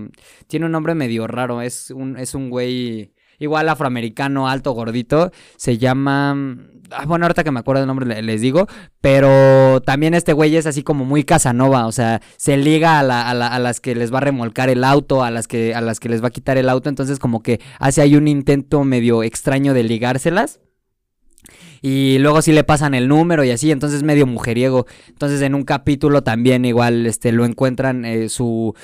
Tiene 0.48 0.66
un 0.66 0.72
nombre 0.72 0.96
medio 0.96 1.28
raro. 1.28 1.62
Es 1.62 1.92
un, 1.92 2.18
es 2.18 2.36
un 2.36 2.50
güey. 2.50 3.14
Igual 3.40 3.70
afroamericano, 3.70 4.48
alto, 4.48 4.72
gordito. 4.72 5.32
Se 5.58 5.80
llama. 5.80 6.36
Ah, 6.92 7.06
bueno, 7.08 7.26
ahorita 7.26 7.44
que 7.44 7.52
me 7.52 7.60
acuerdo 7.60 7.82
el 7.82 7.88
nombre 7.88 8.22
les 8.22 8.42
digo. 8.42 8.68
Pero 9.02 9.82
también 9.82 10.14
este 10.14 10.34
güey 10.34 10.56
es 10.56 10.68
así 10.68 10.84
como 10.84 11.06
muy 11.06 11.24
Casanova. 11.24 11.88
O 11.88 11.92
sea, 11.92 12.22
se 12.38 12.58
liga 12.58 13.00
a, 13.00 13.04
la, 13.04 13.28
a, 13.28 13.34
la, 13.34 13.48
a, 13.48 13.58
las 13.58 13.80
que 13.80 13.96
les 13.96 14.14
va 14.14 14.20
a 14.20 14.22
remolcar 14.22 14.70
el 14.70 14.84
auto, 14.84 15.24
a 15.24 15.32
las, 15.32 15.48
que, 15.48 15.74
a 15.74 15.82
las 15.82 16.00
que 16.00 16.10
les 16.10 16.24
va 16.24 16.28
a 16.28 16.32
quitar 16.32 16.58
el 16.58 16.70
auto. 16.70 16.90
Entonces, 16.90 17.18
como 17.18 17.42
que 17.42 17.60
hace 17.80 18.02
ahí 18.02 18.16
un 18.16 18.28
intento 18.28 18.84
medio 18.84 19.24
extraño 19.24 19.74
de 19.74 19.84
ligárselas. 19.84 20.60
Y 21.82 22.20
luego 22.20 22.42
sí 22.42 22.52
le 22.52 22.64
pasan 22.64 22.94
el 22.94 23.08
número 23.08 23.44
y 23.44 23.52
así, 23.52 23.72
entonces 23.72 24.04
medio 24.04 24.28
mujeriego. 24.28 24.86
Entonces 25.08 25.42
en 25.42 25.56
un 25.56 25.64
capítulo 25.64 26.24
también 26.24 26.66
igual 26.66 27.06
este 27.06 27.32
lo 27.32 27.46
encuentran 27.46 28.06
eh, 28.06 28.30
su, 28.30 28.76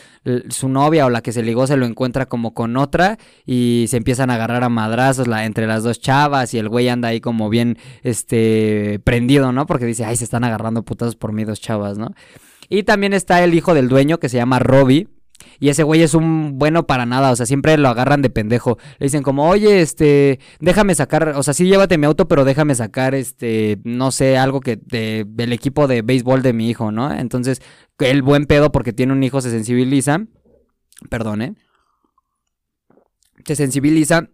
su 0.50 0.70
novia 0.70 1.06
o 1.06 1.10
la 1.10 1.22
que 1.22 1.32
se 1.32 1.44
ligó 1.44 1.68
se 1.68 1.78
lo 1.78 1.86
encuentra 1.86 2.28
como 2.28 2.54
con 2.54 2.78
otra 2.78 3.18
y 3.46 3.86
se 3.90 3.98
empiezan 3.98 4.30
a 4.30 4.36
agarrar 4.36 4.64
a 4.64 4.70
madrazos 4.70 5.28
la, 5.28 5.46
entre 5.46 5.68
las 5.68 5.84
dos 5.84 6.00
chavas 6.00 6.54
y 6.54 6.58
el 6.58 6.70
güey 6.70 6.90
anda 6.90 7.10
ahí 7.10 7.22
como 7.22 7.50
bien 7.50 7.78
este 8.04 9.00
prendido, 9.04 9.52
¿no? 9.52 9.66
Porque 9.66 9.86
dice, 9.86 10.06
"Ay, 10.06 10.16
se 10.16 10.24
están 10.24 10.44
agarrando 10.44 10.84
putazos 10.84 11.16
por 11.16 11.34
mí 11.34 11.44
dos 11.44 11.62
chavas", 11.62 11.98
¿no? 11.98 12.14
Y 12.70 12.84
también 12.84 13.14
está 13.14 13.44
el 13.44 13.54
hijo 13.54 13.74
del 13.74 13.88
dueño 13.88 14.20
que 14.20 14.30
se 14.30 14.38
llama 14.38 14.60
Robbie 14.60 15.08
y 15.60 15.70
ese 15.70 15.84
güey 15.84 16.02
es 16.02 16.14
un 16.14 16.58
bueno 16.58 16.86
para 16.86 17.06
nada, 17.06 17.32
o 17.32 17.36
sea, 17.36 17.46
siempre 17.46 17.78
lo 17.78 17.90
agarran 17.90 18.22
de 18.22 18.30
pendejo. 18.30 18.78
Le 19.00 19.06
dicen 19.06 19.24
como, 19.24 19.50
oye, 19.50 19.82
este, 19.82 20.40
déjame 20.60 20.96
sacar, 20.96 21.30
o 21.30 21.44
sea, 21.44 21.54
sí 21.54 21.66
llévate 21.66 21.98
mi 21.98 22.06
auto, 22.06 22.28
pero 22.28 22.46
déjame 22.46 22.76
sacar, 22.76 23.16
este, 23.16 23.80
no 23.84 24.12
sé, 24.12 24.38
algo 24.38 24.60
que 24.62 24.78
de, 24.78 25.26
del 25.28 25.54
equipo 25.54 25.88
de 25.88 26.02
béisbol 26.02 26.42
de 26.42 26.54
mi 26.54 26.70
hijo, 26.70 26.92
¿no? 26.92 27.12
Entonces, 27.12 27.62
el 28.00 28.22
buen 28.22 28.46
pedo 28.46 28.72
porque 28.72 28.94
tiene 28.94 29.14
un 29.14 29.24
hijo 29.24 29.42
se 29.42 29.50
sensibiliza, 29.50 30.26
perdón, 31.10 31.42
¿eh? 31.42 31.56
Se 33.46 33.56
sensibiliza 33.56 34.30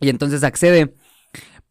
y 0.00 0.10
entonces 0.10 0.44
accede. 0.44 0.94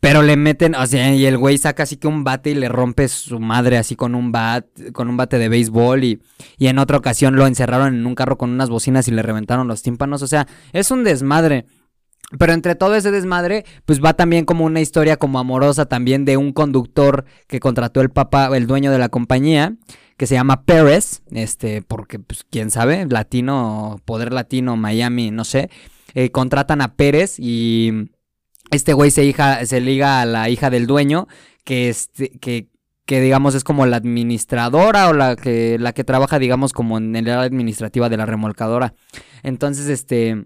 Pero 0.02 0.24
le 0.24 0.36
meten, 0.36 0.74
o 0.74 0.86
sea, 0.88 1.14
y 1.14 1.28
el 1.28 1.38
güey 1.38 1.60
saca 1.60 1.84
así 1.84 1.96
que 1.96 2.08
un 2.08 2.24
bate 2.24 2.50
y 2.50 2.56
le 2.56 2.68
rompe 2.70 3.08
su 3.08 3.40
madre 3.40 3.78
así 3.78 3.96
con 3.96 4.16
un 4.16 4.32
bat, 4.32 4.66
con 4.94 5.08
un 5.08 5.16
bate 5.16 5.38
de 5.38 5.48
béisbol 5.48 6.04
y, 6.04 6.22
y 6.58 6.68
en 6.68 6.80
otra 6.80 6.98
ocasión 6.98 7.36
lo 7.36 7.46
encerraron 7.46 7.94
en 7.94 8.08
un 8.08 8.16
carro 8.16 8.36
con 8.36 8.50
unas 8.50 8.72
bocinas 8.72 9.08
y 9.08 9.12
le 9.12 9.22
reventaron 9.22 9.68
los 9.68 9.84
tímpanos, 9.84 10.24
o 10.24 10.28
sea, 10.28 10.48
es 10.74 10.90
un 10.90 11.04
desmadre. 11.04 11.68
Pero 12.40 12.54
entre 12.54 12.74
todo 12.74 12.96
ese 12.96 13.12
desmadre, 13.12 13.64
pues 13.86 14.04
va 14.04 14.14
también 14.14 14.46
como 14.46 14.66
una 14.66 14.82
historia 14.82 15.18
como 15.18 15.38
amorosa 15.38 15.86
también 15.86 16.26
de 16.26 16.36
un 16.36 16.52
conductor 16.52 17.26
que 17.48 17.60
contrató 17.60 18.02
el 18.02 18.10
papá, 18.10 18.50
el 18.58 18.66
dueño 18.66 18.92
de 18.92 18.98
la 18.98 19.10
compañía, 19.10 19.76
que 20.18 20.26
se 20.26 20.34
llama 20.34 20.64
Pérez, 20.64 21.22
este, 21.30 21.84
porque 21.84 22.18
pues 22.18 22.44
quién 22.50 22.72
sabe, 22.72 23.06
latino, 23.08 24.00
poder 24.06 24.34
latino, 24.34 24.78
Miami, 24.78 25.30
no 25.30 25.44
sé, 25.44 25.70
eh, 26.16 26.32
contratan 26.32 26.82
a 26.82 26.96
Pérez 26.96 27.36
y 27.38 28.10
este 28.72 28.94
güey 28.94 29.12
se, 29.12 29.26
hija, 29.26 29.66
se 29.66 29.82
liga 29.82 30.22
a 30.22 30.26
la 30.26 30.50
hija 30.50 30.70
del 30.70 30.88
dueño, 30.88 31.28
que, 31.64 31.90
este, 31.90 32.30
que, 32.40 32.70
que 33.06 33.22
digamos 33.22 33.54
es 33.54 33.64
como 33.64 33.86
la 33.86 33.98
administradora 33.98 35.10
o 35.10 35.14
la 35.14 35.36
que, 35.36 35.78
la 35.80 35.94
que 35.94 36.04
trabaja, 36.04 36.40
digamos, 36.40 36.74
como 36.74 36.98
en 36.98 37.16
el 37.16 37.30
área 37.30 37.42
administrativa 37.42 38.10
de 38.10 38.18
la 38.18 38.26
remolcadora. 38.26 38.94
Entonces, 39.44 39.88
este, 39.88 40.46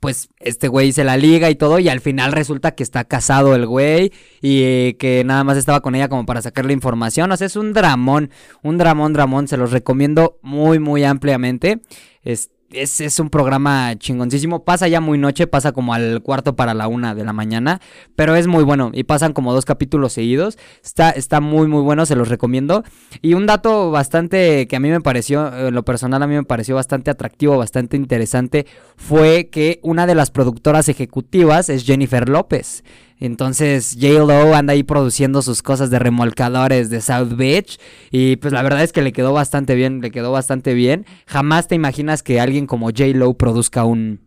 pues 0.00 0.28
este 0.38 0.68
güey 0.68 0.92
se 0.92 1.04
la 1.04 1.16
liga 1.16 1.50
y 1.50 1.54
todo 1.54 1.78
y 1.78 1.88
al 1.88 2.00
final 2.00 2.32
resulta 2.32 2.72
que 2.72 2.82
está 2.82 3.04
casado 3.04 3.54
el 3.54 3.66
güey 3.66 4.12
y 4.40 4.62
eh, 4.62 4.96
que 4.98 5.24
nada 5.24 5.44
más 5.44 5.56
estaba 5.56 5.80
con 5.80 5.94
ella 5.94 6.08
como 6.08 6.26
para 6.26 6.42
sacarle 6.42 6.72
información. 6.72 7.32
O 7.32 7.36
sea, 7.36 7.46
es 7.46 7.56
un 7.56 7.72
dramón, 7.72 8.30
un 8.62 8.78
dramón, 8.78 9.12
dramón. 9.12 9.48
Se 9.48 9.56
los 9.56 9.72
recomiendo 9.72 10.38
muy, 10.42 10.78
muy 10.78 11.04
ampliamente. 11.04 11.80
Este 12.22 12.59
es, 12.72 13.00
es, 13.00 13.18
un 13.20 13.30
programa 13.30 13.96
chingoncísimo. 13.98 14.64
Pasa 14.64 14.88
ya 14.88 15.00
muy 15.00 15.18
noche, 15.18 15.46
pasa 15.46 15.72
como 15.72 15.94
al 15.94 16.22
cuarto 16.22 16.56
para 16.56 16.74
la 16.74 16.88
una 16.88 17.14
de 17.14 17.24
la 17.24 17.32
mañana. 17.32 17.80
Pero 18.16 18.36
es 18.36 18.46
muy 18.46 18.64
bueno. 18.64 18.90
Y 18.92 19.04
pasan 19.04 19.32
como 19.32 19.52
dos 19.52 19.64
capítulos 19.64 20.12
seguidos. 20.12 20.58
Está, 20.84 21.10
está 21.10 21.40
muy, 21.40 21.66
muy 21.66 21.82
bueno, 21.82 22.06
se 22.06 22.16
los 22.16 22.28
recomiendo. 22.28 22.84
Y 23.22 23.34
un 23.34 23.46
dato 23.46 23.90
bastante 23.90 24.66
que 24.68 24.76
a 24.76 24.80
mí 24.80 24.90
me 24.90 25.00
pareció, 25.00 25.68
en 25.68 25.74
lo 25.74 25.84
personal 25.84 26.22
a 26.22 26.26
mí 26.26 26.34
me 26.34 26.44
pareció 26.44 26.74
bastante 26.74 27.10
atractivo, 27.10 27.58
bastante 27.58 27.96
interesante, 27.96 28.66
fue 28.96 29.48
que 29.50 29.80
una 29.82 30.06
de 30.06 30.14
las 30.14 30.30
productoras 30.30 30.88
ejecutivas 30.88 31.68
es 31.68 31.84
Jennifer 31.84 32.28
López. 32.28 32.84
Entonces 33.20 33.98
J-Lo 34.00 34.54
anda 34.54 34.72
ahí 34.72 34.82
produciendo 34.82 35.42
sus 35.42 35.62
cosas 35.62 35.90
de 35.90 35.98
remolcadores 35.98 36.88
de 36.88 37.02
South 37.02 37.36
Beach. 37.36 37.78
Y 38.10 38.36
pues 38.36 38.52
la 38.52 38.62
verdad 38.62 38.82
es 38.82 38.92
que 38.92 39.02
le 39.02 39.12
quedó 39.12 39.34
bastante 39.34 39.74
bien, 39.74 40.00
le 40.00 40.10
quedó 40.10 40.32
bastante 40.32 40.72
bien. 40.72 41.04
Jamás 41.26 41.68
te 41.68 41.74
imaginas 41.74 42.22
que 42.22 42.40
alguien 42.40 42.66
como 42.66 42.86
J-Lo 42.86 43.34
produzca 43.34 43.84
un, 43.84 44.20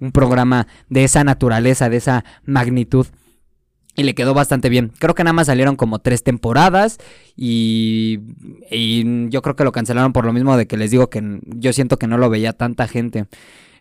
un 0.00 0.10
programa 0.10 0.66
de 0.88 1.04
esa 1.04 1.22
naturaleza, 1.22 1.88
de 1.88 1.98
esa 1.98 2.24
magnitud. 2.44 3.06
Y 3.96 4.02
le 4.04 4.14
quedó 4.14 4.34
bastante 4.34 4.68
bien. 4.68 4.92
Creo 4.98 5.14
que 5.14 5.24
nada 5.24 5.34
más 5.34 5.48
salieron 5.48 5.76
como 5.76 5.98
tres 5.98 6.22
temporadas. 6.22 6.98
Y, 7.36 8.20
y 8.70 9.28
yo 9.28 9.42
creo 9.42 9.56
que 9.56 9.64
lo 9.64 9.72
cancelaron 9.72 10.12
por 10.12 10.24
lo 10.24 10.32
mismo 10.32 10.56
de 10.56 10.66
que 10.66 10.76
les 10.76 10.90
digo 10.90 11.10
que 11.10 11.40
yo 11.44 11.72
siento 11.72 11.98
que 11.98 12.06
no 12.06 12.18
lo 12.18 12.30
veía 12.30 12.52
tanta 12.52 12.88
gente. 12.88 13.26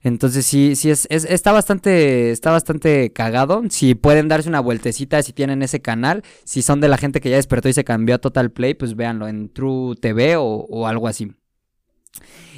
Entonces 0.01 0.45
sí, 0.45 0.75
sí 0.75 0.89
es, 0.89 1.07
es, 1.09 1.25
está 1.25 1.51
bastante, 1.51 2.31
está 2.31 2.51
bastante 2.51 3.11
cagado. 3.11 3.63
Si 3.69 3.95
pueden 3.95 4.27
darse 4.27 4.49
una 4.49 4.61
vueltecita, 4.61 5.21
si 5.23 5.33
tienen 5.33 5.61
ese 5.61 5.81
canal, 5.81 6.23
si 6.45 6.61
son 6.61 6.79
de 6.79 6.87
la 6.87 6.97
gente 6.97 7.19
que 7.19 7.29
ya 7.29 7.35
despertó 7.35 7.69
y 7.69 7.73
se 7.73 7.83
cambió 7.83 8.15
a 8.15 8.19
Total 8.19 8.51
Play, 8.51 8.73
pues 8.73 8.95
véanlo 8.95 9.27
en 9.27 9.49
True 9.49 9.95
TV 9.95 10.35
o, 10.37 10.87
algo 10.87 11.07
así. 11.07 11.33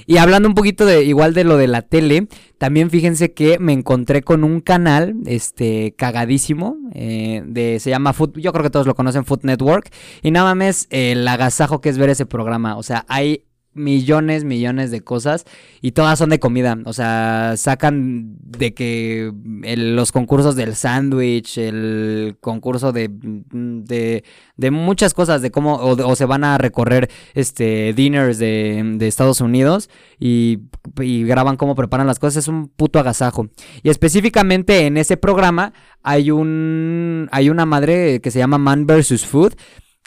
Y 0.08 0.18
hablando 0.18 0.50
un 0.50 0.56
poquito 0.56 0.86
de 0.86 1.04
igual 1.04 1.34
de 1.34 1.44
lo 1.44 1.58
de 1.58 1.68
la 1.68 1.84
tele, 1.84 2.28
también 2.58 2.90
fíjense 2.90 3.34
que 3.34 3.60
me 3.60 3.74
encontré 3.74 4.24
con 4.24 4.44
un 4.44 4.60
canal, 4.60 5.16
este, 5.26 5.94
cagadísimo, 5.96 6.78
eh, 6.94 7.44
de, 7.46 7.80
se 7.80 7.92
llama 7.92 8.14
Food, 8.14 8.40
yo 8.40 8.52
creo 8.52 8.64
que 8.64 8.72
todos 8.72 8.88
lo 8.88 8.96
conocen, 8.96 9.26
Food 9.26 9.42
Network, 9.44 9.90
y 10.24 10.32
nada 10.32 10.56
más 10.56 10.88
el 10.90 11.28
agasajo 11.28 11.82
que 11.82 11.90
es 11.90 11.98
ver 11.98 12.10
ese 12.10 12.26
programa, 12.26 12.78
o 12.78 12.84
sea, 12.84 13.06
hay 13.08 13.46
millones, 13.74 14.44
millones 14.44 14.92
de 14.92 15.02
cosas 15.02 15.46
y 15.82 15.92
todas 15.92 16.20
son 16.20 16.30
de 16.30 16.40
comida. 16.40 16.78
O 16.86 16.94
sea, 16.94 17.54
sacan 17.58 18.36
de 18.42 18.74
que 18.74 19.32
los 19.78 20.12
concursos 20.12 20.56
del 20.56 20.76
sándwich, 20.76 21.58
el 21.58 22.38
concurso 22.42 22.92
de, 22.92 23.10
de, 23.12 24.24
de, 24.58 24.72
muchas 24.72 25.14
cosas, 25.14 25.42
de 25.42 25.52
cómo, 25.52 25.76
o, 25.76 25.92
o, 25.92 26.16
se 26.16 26.26
van 26.26 26.44
a 26.44 26.58
recorrer 26.58 27.10
este 27.34 27.94
dinners 27.94 28.38
de, 28.38 28.82
de 28.96 29.08
Estados 29.08 29.42
Unidos 29.42 29.90
y, 30.20 30.60
y, 31.00 31.24
graban 31.24 31.58
cómo 31.58 31.76
preparan 31.76 32.08
las 32.08 32.20
cosas. 32.20 32.44
Es 32.44 32.48
un 32.48 32.68
puto 32.68 33.00
agasajo. 33.00 33.48
Y 33.84 33.90
específicamente 33.90 34.86
en 34.86 34.98
ese 34.98 35.18
programa 35.18 35.74
hay 36.04 36.32
un, 36.32 37.30
hay 37.32 37.50
una 37.50 37.66
madre 37.66 38.20
que 38.22 38.32
se 38.32 38.40
llama 38.40 38.58
Man 38.58 38.86
vs. 38.86 39.26
Food 39.26 39.54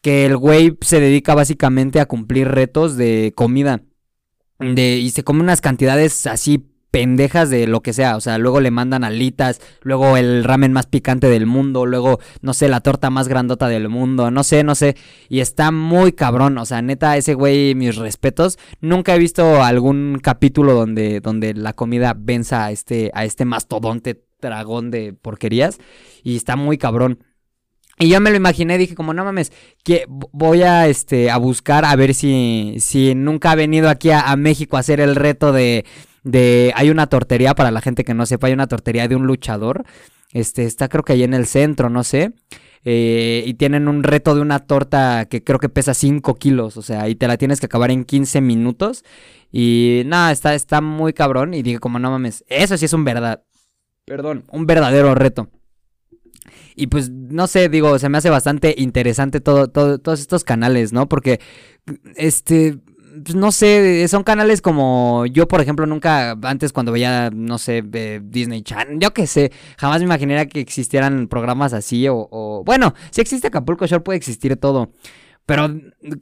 que 0.05 0.27
el 0.27 0.37
güey 0.37 0.77
se 0.83 1.01
dedica 1.01 1.35
básicamente 1.35 1.99
a 1.99 2.05
cumplir 2.05 2.49
retos 2.49 2.99
de 2.99 3.33
comida. 3.35 3.81
De, 4.59 4.99
y 4.99 5.09
se 5.13 5.25
come 5.25 5.41
unas 5.41 5.63
cantidades 5.63 6.27
así 6.27 6.63
pendejas 6.91 7.49
de 7.49 7.67
lo 7.67 7.81
que 7.81 7.95
sea. 7.95 8.15
O 8.17 8.21
sea, 8.21 8.37
luego 8.37 8.61
le 8.61 8.71
mandan 8.71 9.03
alitas, 9.03 9.63
luego 9.81 10.19
el 10.19 10.45
ramen 10.45 10.75
más 10.75 10.85
picante 10.85 11.29
del 11.31 11.47
mundo, 11.47 11.87
luego, 11.87 12.21
no 12.43 12.53
sé, 12.53 12.69
la 12.69 12.81
torta 12.81 13.09
más 13.09 13.29
grandota 13.29 13.67
del 13.67 13.89
mundo, 13.89 14.31
no 14.31 14.45
sé, 14.45 14.63
no 14.63 14.75
sé. 14.75 14.95
Y 15.31 15.41
está 15.41 15.71
muy 15.71 16.13
cabrón. 16.13 16.59
O 16.59 16.67
sea, 16.67 16.83
neta, 16.83 17.17
ese 17.17 17.33
güey, 17.33 17.75
mis 17.75 17.97
respetos. 17.97 18.59
Nunca 18.83 19.15
he 19.15 19.19
visto 19.19 19.63
algún 19.63 20.21
capítulo 20.23 20.75
donde, 20.75 21.21
donde 21.21 21.55
la 21.55 21.73
comida 21.73 22.15
venza 22.15 22.67
a 22.67 22.73
este, 22.73 23.11
a 23.15 23.25
este 23.25 23.47
mastodonte 23.47 24.23
dragón 24.43 24.91
de 24.91 25.15
porquerías. 25.15 25.79
Y 26.23 26.37
está 26.37 26.57
muy 26.57 26.77
cabrón. 26.77 27.21
Y 27.99 28.09
yo 28.09 28.21
me 28.21 28.31
lo 28.31 28.37
imaginé, 28.37 28.77
dije 28.77 28.95
como, 28.95 29.15
no 29.15 29.25
mames, 29.25 29.53
que 29.85 30.05
voy 30.09 30.63
a, 30.63 30.89
este, 30.89 31.31
a 31.31 31.37
buscar 31.37 31.85
a 31.85 31.95
ver 31.95 32.15
si, 32.15 32.77
si 32.81 33.15
nunca 33.15 33.53
ha 33.53 33.55
venido 33.55 33.89
aquí 33.89 34.11
a, 34.11 34.35
México 34.37 34.77
a 34.77 34.81
hacer 34.81 35.01
el 35.01 35.15
reto 35.15 35.53
de, 35.53 35.85
de, 36.25 36.73
hay 36.75 36.91
una 36.91 37.07
tortería, 37.07 37.55
para 37.55 37.71
la 37.71 37.81
gente 37.81 38.05
que 38.05 38.15
no 38.15 38.27
sepa, 38.27 38.49
hay 38.49 38.53
una 38.53 38.67
tortería 38.67 39.07
de 39.07 39.15
un 39.15 39.27
luchador, 39.27 39.85
este, 40.33 40.65
está 40.65 40.89
creo 40.89 41.05
que 41.05 41.13
ahí 41.13 41.23
en 41.23 41.35
el 41.35 41.47
centro, 41.47 41.89
no 41.89 42.03
sé, 42.03 42.33
eh, 42.85 43.45
y 43.47 43.55
tienen 43.55 43.87
un 43.87 44.03
reto 44.03 44.35
de 44.35 44.41
una 44.41 44.59
torta 44.59 45.27
que 45.27 45.45
creo 45.45 45.61
que 45.61 45.69
pesa 45.69 45.95
5 45.95 46.35
kilos, 46.35 46.77
o 46.77 46.83
sea, 46.83 47.09
y 47.09 47.15
te 47.15 47.29
la 47.29 47.37
tienes 47.37 47.61
que 47.61 47.67
acabar 47.67 47.93
en 47.93 48.05
15 48.05 48.41
minutos, 48.41 49.05
y 49.53 50.03
nada, 50.07 50.33
está, 50.33 50.55
está 50.55 50.81
muy 50.81 51.13
cabrón, 51.13 51.55
y 51.55 51.63
dije 51.63 51.79
como, 51.79 52.01
no 52.01 52.11
mames, 52.11 52.45
eso 52.49 52.77
sí 52.77 52.87
es 52.87 52.93
un 52.93 53.05
verdad, 53.05 53.45
perdón, 54.05 54.45
un 54.51 54.67
verdadero 54.67 55.15
reto. 55.15 55.49
Y 56.77 56.89
pues, 56.89 57.11
no 57.11 57.47
sé, 57.47 57.69
digo, 57.69 57.99
se 57.99 58.09
me 58.09 58.19
hace 58.19 58.31
bastante 58.31 58.75
interesante 58.79 59.41
todo, 59.41 59.69
todo, 59.69 59.99
todos 59.99 60.21
estos 60.21 60.45
canales, 60.45 60.93
¿no? 60.93 61.09
Porque, 61.09 61.41
este, 62.17 62.79
pues, 63.23 63.37
no 63.37 63.53
sé, 63.53 64.07
son 64.09 64.25
canales 64.25 64.61
como 64.61 65.25
yo, 65.27 65.47
por 65.47 65.61
ejemplo, 65.61 65.87
nunca, 65.87 66.33
antes 66.43 66.73
cuando 66.73 66.93
veía, 66.93 67.31
no 67.33 67.59
sé, 67.59 67.83
Disney 68.23 68.63
Channel, 68.63 68.99
yo 68.99 69.13
qué 69.15 69.27
sé, 69.27 69.53
jamás 69.79 70.01
me 70.01 70.07
imaginaría 70.07 70.47
que 70.47 70.61
existieran 70.61 71.29
programas 71.29 71.73
así 71.73 72.09
o, 72.09 72.29
o, 72.31 72.65
bueno, 72.65 72.95
si 73.11 73.21
existe 73.21 73.49
Acapulco 73.49 73.87
Shore 73.87 74.03
puede 74.03 74.17
existir 74.19 74.57
todo. 74.57 74.93
Pero 75.47 75.69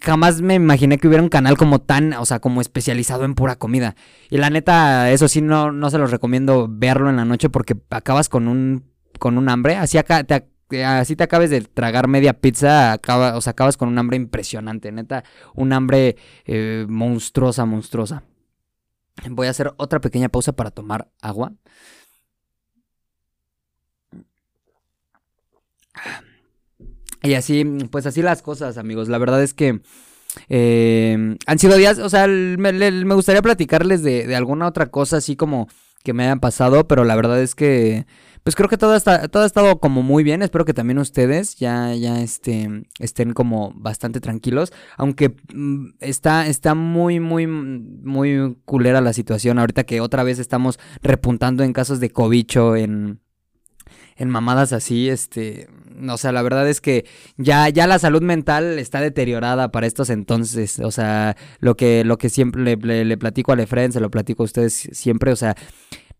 jamás 0.00 0.42
me 0.42 0.54
imaginé 0.54 0.98
que 0.98 1.06
hubiera 1.06 1.22
un 1.22 1.28
canal 1.28 1.56
como 1.56 1.80
tan, 1.80 2.12
o 2.14 2.26
sea, 2.26 2.40
como 2.40 2.60
especializado 2.60 3.24
en 3.24 3.34
pura 3.34 3.54
comida. 3.54 3.94
Y 4.30 4.38
la 4.38 4.50
neta, 4.50 5.12
eso 5.12 5.28
sí, 5.28 5.40
no, 5.40 5.70
no 5.70 5.90
se 5.90 5.98
los 5.98 6.10
recomiendo 6.10 6.66
verlo 6.68 7.08
en 7.08 7.16
la 7.16 7.24
noche 7.24 7.48
porque 7.48 7.76
acabas 7.90 8.28
con 8.28 8.48
un 8.48 8.91
con 9.22 9.38
un 9.38 9.48
hambre. 9.48 9.76
Así 9.76 9.98
acá 9.98 10.24
te, 10.24 10.84
así 10.84 11.14
acabes 11.16 11.48
de 11.48 11.60
tragar 11.60 12.08
media 12.08 12.32
pizza, 12.40 13.00
o 13.36 13.40
sea, 13.40 13.52
acabas 13.52 13.76
con 13.76 13.88
un 13.88 13.96
hambre 13.96 14.16
impresionante, 14.16 14.90
neta, 14.90 15.22
un 15.54 15.72
hambre 15.72 16.16
eh, 16.44 16.86
monstruosa, 16.88 17.64
monstruosa. 17.64 18.24
Voy 19.30 19.46
a 19.46 19.50
hacer 19.50 19.72
otra 19.76 20.00
pequeña 20.00 20.28
pausa 20.28 20.54
para 20.54 20.72
tomar 20.72 21.08
agua. 21.20 21.52
Y 27.22 27.34
así, 27.34 27.64
pues 27.92 28.06
así 28.06 28.20
las 28.22 28.42
cosas, 28.42 28.76
amigos. 28.76 29.08
La 29.08 29.18
verdad 29.18 29.40
es 29.40 29.54
que 29.54 29.82
eh, 30.48 31.36
han 31.46 31.58
sido 31.60 31.76
días, 31.76 32.00
o 32.00 32.08
sea, 32.08 32.26
me, 32.26 33.14
gustaría 33.14 33.40
platicarles 33.40 34.02
de, 34.02 34.26
de, 34.26 34.34
alguna 34.34 34.66
otra 34.66 34.86
cosa 34.90 35.18
así 35.18 35.36
como 35.36 35.68
que 36.02 36.12
me 36.12 36.24
hayan 36.24 36.40
pasado, 36.40 36.88
pero 36.88 37.04
la 37.04 37.14
verdad 37.14 37.40
es 37.40 37.54
que 37.54 38.04
pues 38.42 38.56
creo 38.56 38.68
que 38.68 38.76
todo, 38.76 38.96
está, 38.96 39.28
todo 39.28 39.44
ha 39.44 39.46
estado 39.46 39.78
como 39.78 40.02
muy 40.02 40.24
bien. 40.24 40.42
Espero 40.42 40.64
que 40.64 40.74
también 40.74 40.98
ustedes 40.98 41.56
ya, 41.56 41.94
ya 41.94 42.20
este, 42.20 42.84
estén 42.98 43.32
como 43.32 43.72
bastante 43.74 44.20
tranquilos. 44.20 44.72
Aunque 44.96 45.36
mm, 45.54 45.90
está, 46.00 46.46
está 46.46 46.74
muy, 46.74 47.20
muy, 47.20 47.46
muy 47.46 48.56
culera 48.64 49.00
la 49.00 49.12
situación. 49.12 49.58
Ahorita 49.58 49.84
que 49.84 50.00
otra 50.00 50.24
vez 50.24 50.38
estamos 50.38 50.78
repuntando 51.02 51.62
en 51.62 51.72
casos 51.72 52.00
de 52.00 52.10
cobicho, 52.10 52.74
en, 52.74 53.20
en 54.16 54.30
mamadas 54.30 54.72
así, 54.72 55.08
este, 55.08 55.68
o 56.08 56.16
sea, 56.16 56.32
la 56.32 56.42
verdad 56.42 56.68
es 56.68 56.80
que 56.80 57.04
ya, 57.36 57.68
ya 57.68 57.86
la 57.86 57.98
salud 57.98 58.22
mental 58.22 58.78
está 58.78 59.00
deteriorada 59.00 59.70
para 59.72 59.86
estos 59.86 60.10
entonces, 60.10 60.78
o 60.80 60.90
sea, 60.90 61.36
lo 61.60 61.76
que, 61.76 62.04
lo 62.04 62.18
que 62.18 62.28
siempre 62.28 62.76
le, 62.76 63.16
platico 63.16 63.52
a 63.52 63.56
Lefren, 63.56 63.92
se 63.92 64.00
lo 64.00 64.10
platico 64.10 64.42
a 64.42 64.46
ustedes 64.46 64.88
siempre, 64.92 65.32
o 65.32 65.36
sea, 65.36 65.56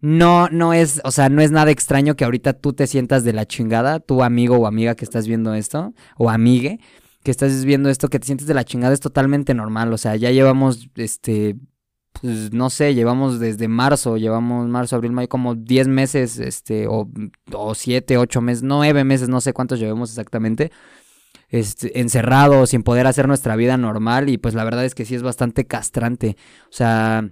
no, 0.03 0.49
no 0.49 0.75
es, 0.75 1.01
o 1.05 1.13
sea, 1.13 1.29
no 1.29 1.41
es 1.43 1.53
nada 1.53 1.71
extraño 1.71 2.17
que 2.17 2.25
ahorita 2.25 2.55
tú 2.55 2.73
te 2.73 2.89
sientas 2.89 3.23
de 3.23 3.33
la 3.33 3.47
chingada, 3.47 4.01
tu 4.01 4.25
amigo 4.25 4.57
o 4.57 4.67
amiga 4.67 4.97
que 4.97 5.05
estás 5.05 5.29
viendo 5.29 5.55
esto, 5.55 5.95
o 6.19 6.29
amigue 6.29 6.81
que 7.23 7.31
estás 7.31 7.65
viendo 7.65 7.89
esto, 7.89 8.09
que 8.09 8.19
te 8.19 8.27
sientes 8.27 8.49
de 8.49 8.55
la 8.55 8.65
chingada, 8.65 8.93
es 8.93 9.01
totalmente 9.01 9.55
normal, 9.55 9.93
o 9.93 9.99
sea, 9.99 10.17
ya 10.17 10.33
llevamos, 10.33 10.89
este, 10.97 11.55
pues 12.21 12.53
no 12.53 12.69
sé, 12.69 12.97
llevamos 12.97 13.39
desde 13.39 13.69
marzo, 13.69 14.17
llevamos 14.17 14.69
marzo, 14.69 14.97
abril, 14.97 15.13
mayo, 15.13 15.29
como 15.29 15.55
10 15.55 15.87
meses, 15.87 16.41
este, 16.41 16.89
o, 16.89 17.09
o 17.53 17.75
7, 17.77 18.19
8 18.19 18.41
meses, 18.41 18.65
9 18.65 19.05
meses, 19.05 19.29
no 19.29 19.41
sé 19.41 19.53
cuántos 19.53 19.79
llevamos 19.79 20.11
exactamente, 20.11 20.73
este, 21.49 22.01
encerrados, 22.01 22.71
sin 22.71 22.83
poder 22.83 23.07
hacer 23.07 23.29
nuestra 23.29 23.55
vida 23.55 23.77
normal, 23.77 24.29
y 24.29 24.37
pues 24.37 24.55
la 24.55 24.65
verdad 24.65 24.85
es 24.85 24.97
que 24.97 25.05
sí 25.05 25.15
es 25.15 25.23
bastante 25.23 25.65
castrante, 25.65 26.37
o 26.65 26.73
sea 26.73 27.31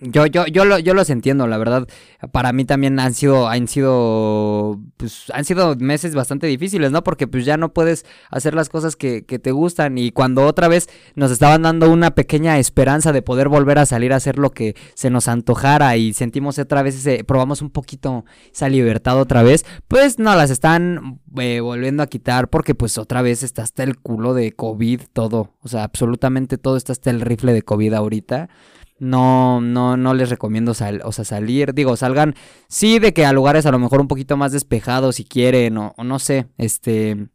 yo, 0.00 0.26
yo, 0.26 0.46
yo, 0.46 0.64
lo, 0.64 0.78
yo 0.78 0.94
los 0.94 1.10
entiendo, 1.10 1.46
la 1.46 1.58
verdad. 1.58 1.86
Para 2.32 2.52
mí 2.52 2.64
también 2.64 2.98
han 2.98 3.14
sido, 3.14 3.48
han 3.48 3.68
sido, 3.68 4.80
pues, 4.96 5.30
han 5.32 5.44
sido 5.44 5.76
meses 5.76 6.14
bastante 6.14 6.46
difíciles, 6.48 6.90
¿no? 6.90 7.02
Porque 7.04 7.26
pues 7.26 7.44
ya 7.44 7.56
no 7.56 7.72
puedes 7.72 8.04
hacer 8.30 8.54
las 8.54 8.68
cosas 8.68 8.96
que, 8.96 9.24
que 9.24 9.38
te 9.38 9.52
gustan. 9.52 9.96
Y 9.96 10.10
cuando 10.10 10.44
otra 10.44 10.68
vez 10.68 10.88
nos 11.14 11.30
estaban 11.30 11.62
dando 11.62 11.90
una 11.90 12.14
pequeña 12.14 12.58
esperanza 12.58 13.12
de 13.12 13.22
poder 13.22 13.48
volver 13.48 13.78
a 13.78 13.86
salir 13.86 14.12
a 14.12 14.16
hacer 14.16 14.38
lo 14.38 14.50
que 14.50 14.74
se 14.94 15.08
nos 15.08 15.28
antojara 15.28 15.96
y 15.96 16.12
sentimos 16.12 16.58
otra 16.58 16.82
vez 16.82 16.96
ese, 16.96 17.24
probamos 17.24 17.62
un 17.62 17.70
poquito 17.70 18.24
esa 18.52 18.68
libertad 18.68 19.18
otra 19.18 19.42
vez, 19.42 19.64
pues 19.88 20.18
no 20.18 20.34
las 20.34 20.50
están 20.50 21.20
eh, 21.38 21.60
volviendo 21.60 22.02
a 22.02 22.08
quitar 22.08 22.48
porque 22.48 22.74
pues 22.74 22.98
otra 22.98 23.22
vez 23.22 23.42
está 23.42 23.62
hasta 23.62 23.84
el 23.84 23.96
culo 23.98 24.34
de 24.34 24.52
COVID 24.52 25.02
todo. 25.12 25.54
O 25.62 25.68
sea, 25.68 25.84
absolutamente 25.84 26.58
todo 26.58 26.76
está 26.76 26.92
hasta 26.92 27.10
el 27.10 27.20
rifle 27.20 27.52
de 27.52 27.62
COVID 27.62 27.94
ahorita 27.94 28.48
no, 28.98 29.60
no, 29.60 29.96
no 29.96 30.14
les 30.14 30.30
recomiendo 30.30 30.72
o 30.72 30.74
sea, 30.74 31.24
salir. 31.24 31.74
Digo, 31.74 31.96
salgan, 31.96 32.34
sí, 32.68 32.98
de 32.98 33.12
que 33.12 33.26
a 33.26 33.32
lugares 33.32 33.66
a 33.66 33.72
lo 33.72 33.78
mejor 33.78 34.00
un 34.00 34.08
poquito 34.08 34.36
más 34.36 34.52
despejados 34.52 35.16
si 35.16 35.24
quieren, 35.24 35.76
o, 35.78 35.94
o 35.96 36.04
no 36.04 36.18
sé, 36.18 36.48
este, 36.58 37.28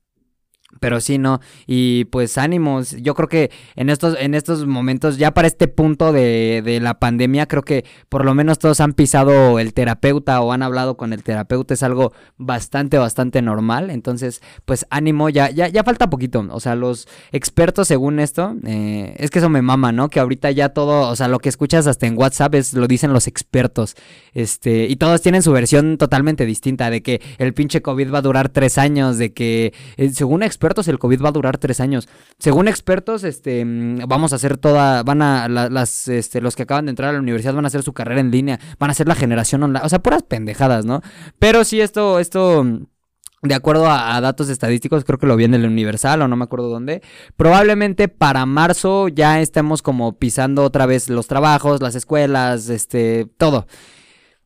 pero 0.79 0.99
sí, 0.99 1.17
no. 1.17 1.39
Y 1.67 2.05
pues 2.05 2.37
ánimos. 2.37 2.91
Yo 2.91 3.13
creo 3.13 3.29
que 3.29 3.51
en 3.75 3.89
estos, 3.89 4.17
en 4.19 4.33
estos 4.33 4.65
momentos, 4.65 5.17
ya 5.17 5.31
para 5.31 5.47
este 5.47 5.67
punto 5.67 6.11
de, 6.11 6.61
de, 6.63 6.79
la 6.79 6.99
pandemia, 6.99 7.47
creo 7.47 7.61
que 7.61 7.85
por 8.09 8.25
lo 8.25 8.33
menos 8.33 8.57
todos 8.57 8.79
han 8.79 8.93
pisado 8.93 9.59
el 9.59 9.73
terapeuta 9.73 10.41
o 10.41 10.51
han 10.51 10.63
hablado 10.63 10.97
con 10.97 11.13
el 11.13 11.23
terapeuta. 11.23 11.73
Es 11.73 11.83
algo 11.83 12.13
bastante, 12.37 12.97
bastante 12.97 13.41
normal. 13.41 13.91
Entonces, 13.91 14.41
pues 14.65 14.85
ánimo, 14.89 15.29
ya, 15.29 15.51
ya, 15.51 15.67
ya 15.67 15.83
falta 15.83 16.09
poquito. 16.09 16.47
O 16.49 16.59
sea, 16.59 16.75
los 16.75 17.07
expertos 17.31 17.87
según 17.87 18.19
esto, 18.19 18.55
eh, 18.65 19.15
es 19.17 19.29
que 19.29 19.39
eso 19.39 19.49
me 19.49 19.61
mama, 19.61 19.91
¿no? 19.91 20.09
Que 20.09 20.19
ahorita 20.19 20.49
ya 20.51 20.69
todo, 20.69 21.09
o 21.09 21.15
sea, 21.15 21.27
lo 21.27 21.39
que 21.39 21.49
escuchas 21.49 21.87
hasta 21.87 22.07
en 22.07 22.17
WhatsApp 22.17 22.55
es, 22.55 22.73
lo 22.73 22.87
dicen 22.87 23.13
los 23.13 23.27
expertos. 23.27 23.95
Este, 24.33 24.85
y 24.85 24.95
todos 24.95 25.21
tienen 25.21 25.43
su 25.43 25.51
versión 25.51 25.97
totalmente 25.97 26.45
distinta 26.45 26.89
de 26.89 27.01
que 27.03 27.21
el 27.37 27.53
pinche 27.53 27.81
COVID 27.81 28.11
va 28.11 28.19
a 28.19 28.21
durar 28.21 28.49
tres 28.49 28.77
años, 28.77 29.17
de 29.17 29.33
que, 29.33 29.73
eh, 29.97 30.09
según 30.09 30.41
expertos, 30.43 30.60
expertos, 30.61 30.87
el 30.87 30.99
COVID 30.99 31.23
va 31.23 31.29
a 31.29 31.31
durar 31.31 31.57
tres 31.57 31.79
años. 31.79 32.07
Según 32.37 32.67
expertos, 32.67 33.23
este, 33.23 33.63
vamos 34.07 34.31
a 34.31 34.35
hacer 34.35 34.57
toda, 34.57 35.01
van 35.01 35.23
a, 35.23 35.47
las, 35.47 36.07
este, 36.07 36.39
los 36.39 36.55
que 36.55 36.63
acaban 36.63 36.85
de 36.85 36.91
entrar 36.91 37.09
a 37.09 37.13
la 37.13 37.19
universidad 37.19 37.55
van 37.55 37.65
a 37.65 37.67
hacer 37.67 37.81
su 37.81 37.93
carrera 37.93 38.21
en 38.21 38.29
línea, 38.29 38.59
van 38.77 38.89
a 38.89 38.91
hacer 38.91 39.07
la 39.07 39.15
generación 39.15 39.63
online, 39.63 39.83
o 39.83 39.89
sea, 39.89 39.99
puras 39.99 40.21
pendejadas, 40.21 40.85
¿no? 40.85 41.01
Pero 41.39 41.63
sí, 41.63 41.81
esto, 41.81 42.19
esto 42.19 42.63
de 43.41 43.55
acuerdo 43.55 43.89
a, 43.89 44.21
datos 44.21 44.49
estadísticos, 44.49 45.03
creo 45.03 45.17
que 45.17 45.25
lo 45.25 45.35
vi 45.35 45.45
en 45.45 45.55
el 45.55 45.65
Universal 45.65 46.21
o 46.21 46.27
no 46.27 46.35
me 46.35 46.43
acuerdo 46.43 46.69
dónde, 46.69 47.01
probablemente 47.35 48.07
para 48.07 48.45
marzo 48.45 49.07
ya 49.07 49.41
estemos 49.41 49.81
como 49.81 50.19
pisando 50.19 50.63
otra 50.63 50.85
vez 50.85 51.09
los 51.09 51.25
trabajos, 51.25 51.81
las 51.81 51.95
escuelas, 51.95 52.69
este, 52.69 53.27
todo 53.37 53.65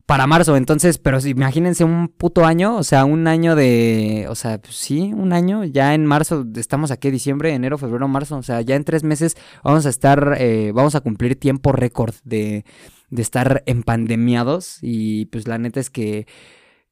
para 0.06 0.26
marzo. 0.26 0.56
Entonces, 0.56 0.98
pero 0.98 1.18
imagínense 1.26 1.84
un 1.84 2.08
puto 2.08 2.44
año, 2.46 2.76
o 2.76 2.84
sea, 2.84 3.04
un 3.04 3.26
año 3.26 3.56
de, 3.56 4.26
o 4.28 4.34
sea, 4.34 4.58
pues 4.58 4.76
sí, 4.76 5.12
un 5.12 5.32
año, 5.32 5.64
ya 5.64 5.94
en 5.94 6.06
marzo, 6.06 6.46
estamos 6.54 6.90
aquí, 6.92 7.10
diciembre, 7.10 7.52
enero, 7.52 7.76
febrero, 7.76 8.08
marzo, 8.08 8.36
o 8.38 8.42
sea, 8.42 8.60
ya 8.62 8.76
en 8.76 8.84
tres 8.84 9.02
meses 9.02 9.36
vamos 9.64 9.84
a 9.84 9.90
estar, 9.90 10.36
eh, 10.38 10.72
vamos 10.72 10.94
a 10.94 11.00
cumplir 11.00 11.38
tiempo 11.38 11.72
récord 11.72 12.14
de, 12.24 12.64
de 13.10 13.22
estar 13.22 13.62
en 13.66 13.82
pandemiados 13.82 14.78
y 14.80 15.26
pues 15.26 15.48
la 15.48 15.58
neta 15.58 15.80
es 15.80 15.90
que 15.90 16.26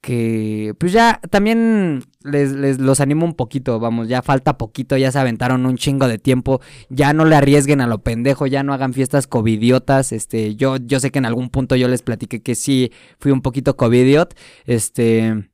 que 0.04 0.74
pues 0.78 0.92
ya 0.92 1.18
también 1.30 2.04
les, 2.24 2.52
les, 2.52 2.78
los 2.78 3.00
animo 3.00 3.24
un 3.24 3.32
poquito, 3.32 3.80
vamos, 3.80 4.06
ya 4.06 4.20
falta 4.20 4.58
poquito, 4.58 4.98
ya 4.98 5.10
se 5.10 5.18
aventaron 5.18 5.64
un 5.64 5.78
chingo 5.78 6.08
de 6.08 6.18
tiempo, 6.18 6.60
ya 6.90 7.14
no 7.14 7.24
le 7.24 7.36
arriesguen 7.36 7.80
a 7.80 7.86
lo 7.86 8.02
pendejo, 8.02 8.46
ya 8.46 8.62
no 8.62 8.74
hagan 8.74 8.92
fiestas 8.92 9.26
covidiotas, 9.26 10.12
este, 10.12 10.56
yo, 10.56 10.76
yo 10.76 11.00
sé 11.00 11.10
que 11.10 11.20
en 11.20 11.24
algún 11.24 11.48
punto 11.48 11.74
yo 11.74 11.88
les 11.88 12.02
platiqué 12.02 12.42
que 12.42 12.54
sí 12.54 12.92
fui 13.18 13.32
un 13.32 13.40
poquito 13.40 13.78
covidiot, 13.78 14.34
este, 14.66 15.48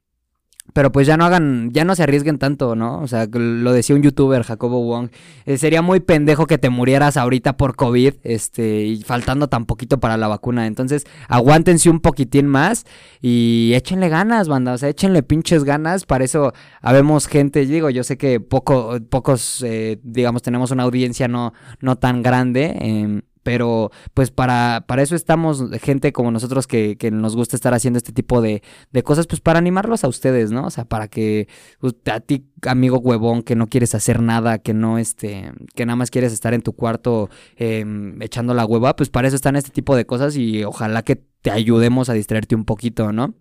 pero 0.73 0.93
pues 0.93 1.07
ya 1.07 1.17
no 1.17 1.25
hagan, 1.25 1.71
ya 1.73 1.85
no 1.85 1.95
se 1.95 2.03
arriesguen 2.03 2.39
tanto, 2.39 2.75
¿no? 2.75 3.01
O 3.01 3.09
sea, 3.09 3.27
lo 3.31 3.73
decía 3.73 3.97
un 3.97 4.03
youtuber, 4.03 4.43
Jacobo 4.43 4.85
Wong, 4.85 5.11
eh, 5.47 5.59
sería 5.59 5.83
muy 5.83 6.01
pendejo 6.01 6.47
que 6.47 6.59
te 6.59 6.71
murieras 6.71 7.17
ahorita 7.17 7.57
por 7.57 7.77
COVID, 7.77 8.15
este, 8.23 8.85
y 8.85 9.03
faltando 9.03 9.49
tan 9.49 9.67
poquito 9.67 10.01
para 10.01 10.17
la 10.17 10.29
vacuna. 10.29 10.67
Entonces, 10.67 11.07
aguántense 11.29 11.91
un 11.91 12.01
poquitín 12.01 12.47
más 12.47 12.85
y 13.21 13.73
échenle 13.75 14.09
ganas, 14.09 14.49
banda, 14.49 14.73
o 14.73 14.79
sea, 14.79 14.89
échenle 14.89 15.23
pinches 15.23 15.65
ganas. 15.65 16.07
Para 16.07 16.25
eso 16.25 16.53
habemos 16.81 17.27
gente, 17.27 17.67
digo, 17.67 17.91
yo 17.91 18.05
sé 18.05 18.17
que 18.17 18.41
poco, 18.41 18.99
pocos, 19.09 19.63
eh, 19.67 19.99
digamos, 20.03 20.43
tenemos 20.43 20.71
una 20.71 20.85
audiencia 20.85 21.29
no, 21.29 21.53
no 21.81 21.97
tan 21.97 22.23
grande, 22.23 22.77
eh, 22.81 23.23
Pero 23.43 23.91
pues 24.15 24.31
para, 24.31 24.85
para 24.87 25.03
eso 25.03 25.17
estamos, 25.17 25.65
gente 25.81 26.13
como 26.13 26.31
nosotros 26.31 26.67
que, 26.67 26.97
que 26.97 27.11
nos 27.11 27.37
gusta 27.37 27.57
estar 27.57 27.75
haciendo 27.75 27.97
este 27.97 28.13
tipo 28.13 28.41
de, 28.41 28.63
de, 28.93 29.03
cosas, 29.03 29.27
pues 29.27 29.41
para 29.41 29.59
animarlos 29.59 30.05
a 30.05 30.09
ustedes, 30.09 30.51
¿no? 30.51 30.67
O 30.67 30.71
sea, 30.71 30.85
para 30.85 31.09
que 31.09 31.49
pues, 31.81 31.95
a 32.13 32.21
ti, 32.21 32.47
amigo 32.67 32.99
huevón, 32.99 33.43
que 33.43 33.57
no 33.57 33.67
quieres 33.69 33.95
hacer 33.95 34.23
nada, 34.23 34.59
que 34.59 34.75
no, 34.75 34.99
este, 34.99 35.53
que 35.75 35.87
nada 35.87 35.97
más 35.97 36.11
quieres 36.11 36.33
estar 36.33 36.55
en 36.55 36.63
tu 36.63 36.75
cuarto 36.75 37.31
eh, 37.57 37.85
echando 38.21 38.55
la 38.55 38.67
hueva, 38.67 38.97
pues 38.97 39.11
para 39.11 39.29
eso 39.29 39.37
están 39.37 39.57
este 39.57 39.71
tipo 39.71 39.97
de 39.97 40.07
cosas 40.07 40.37
y 40.37 40.65
ojalá 40.65 41.03
que 41.03 41.17
te 41.43 41.51
ayudemos 41.51 42.09
a 42.09 42.13
distraerte 42.13 42.55
un 42.55 42.65
poquito, 42.65 43.13
¿no? 43.13 43.35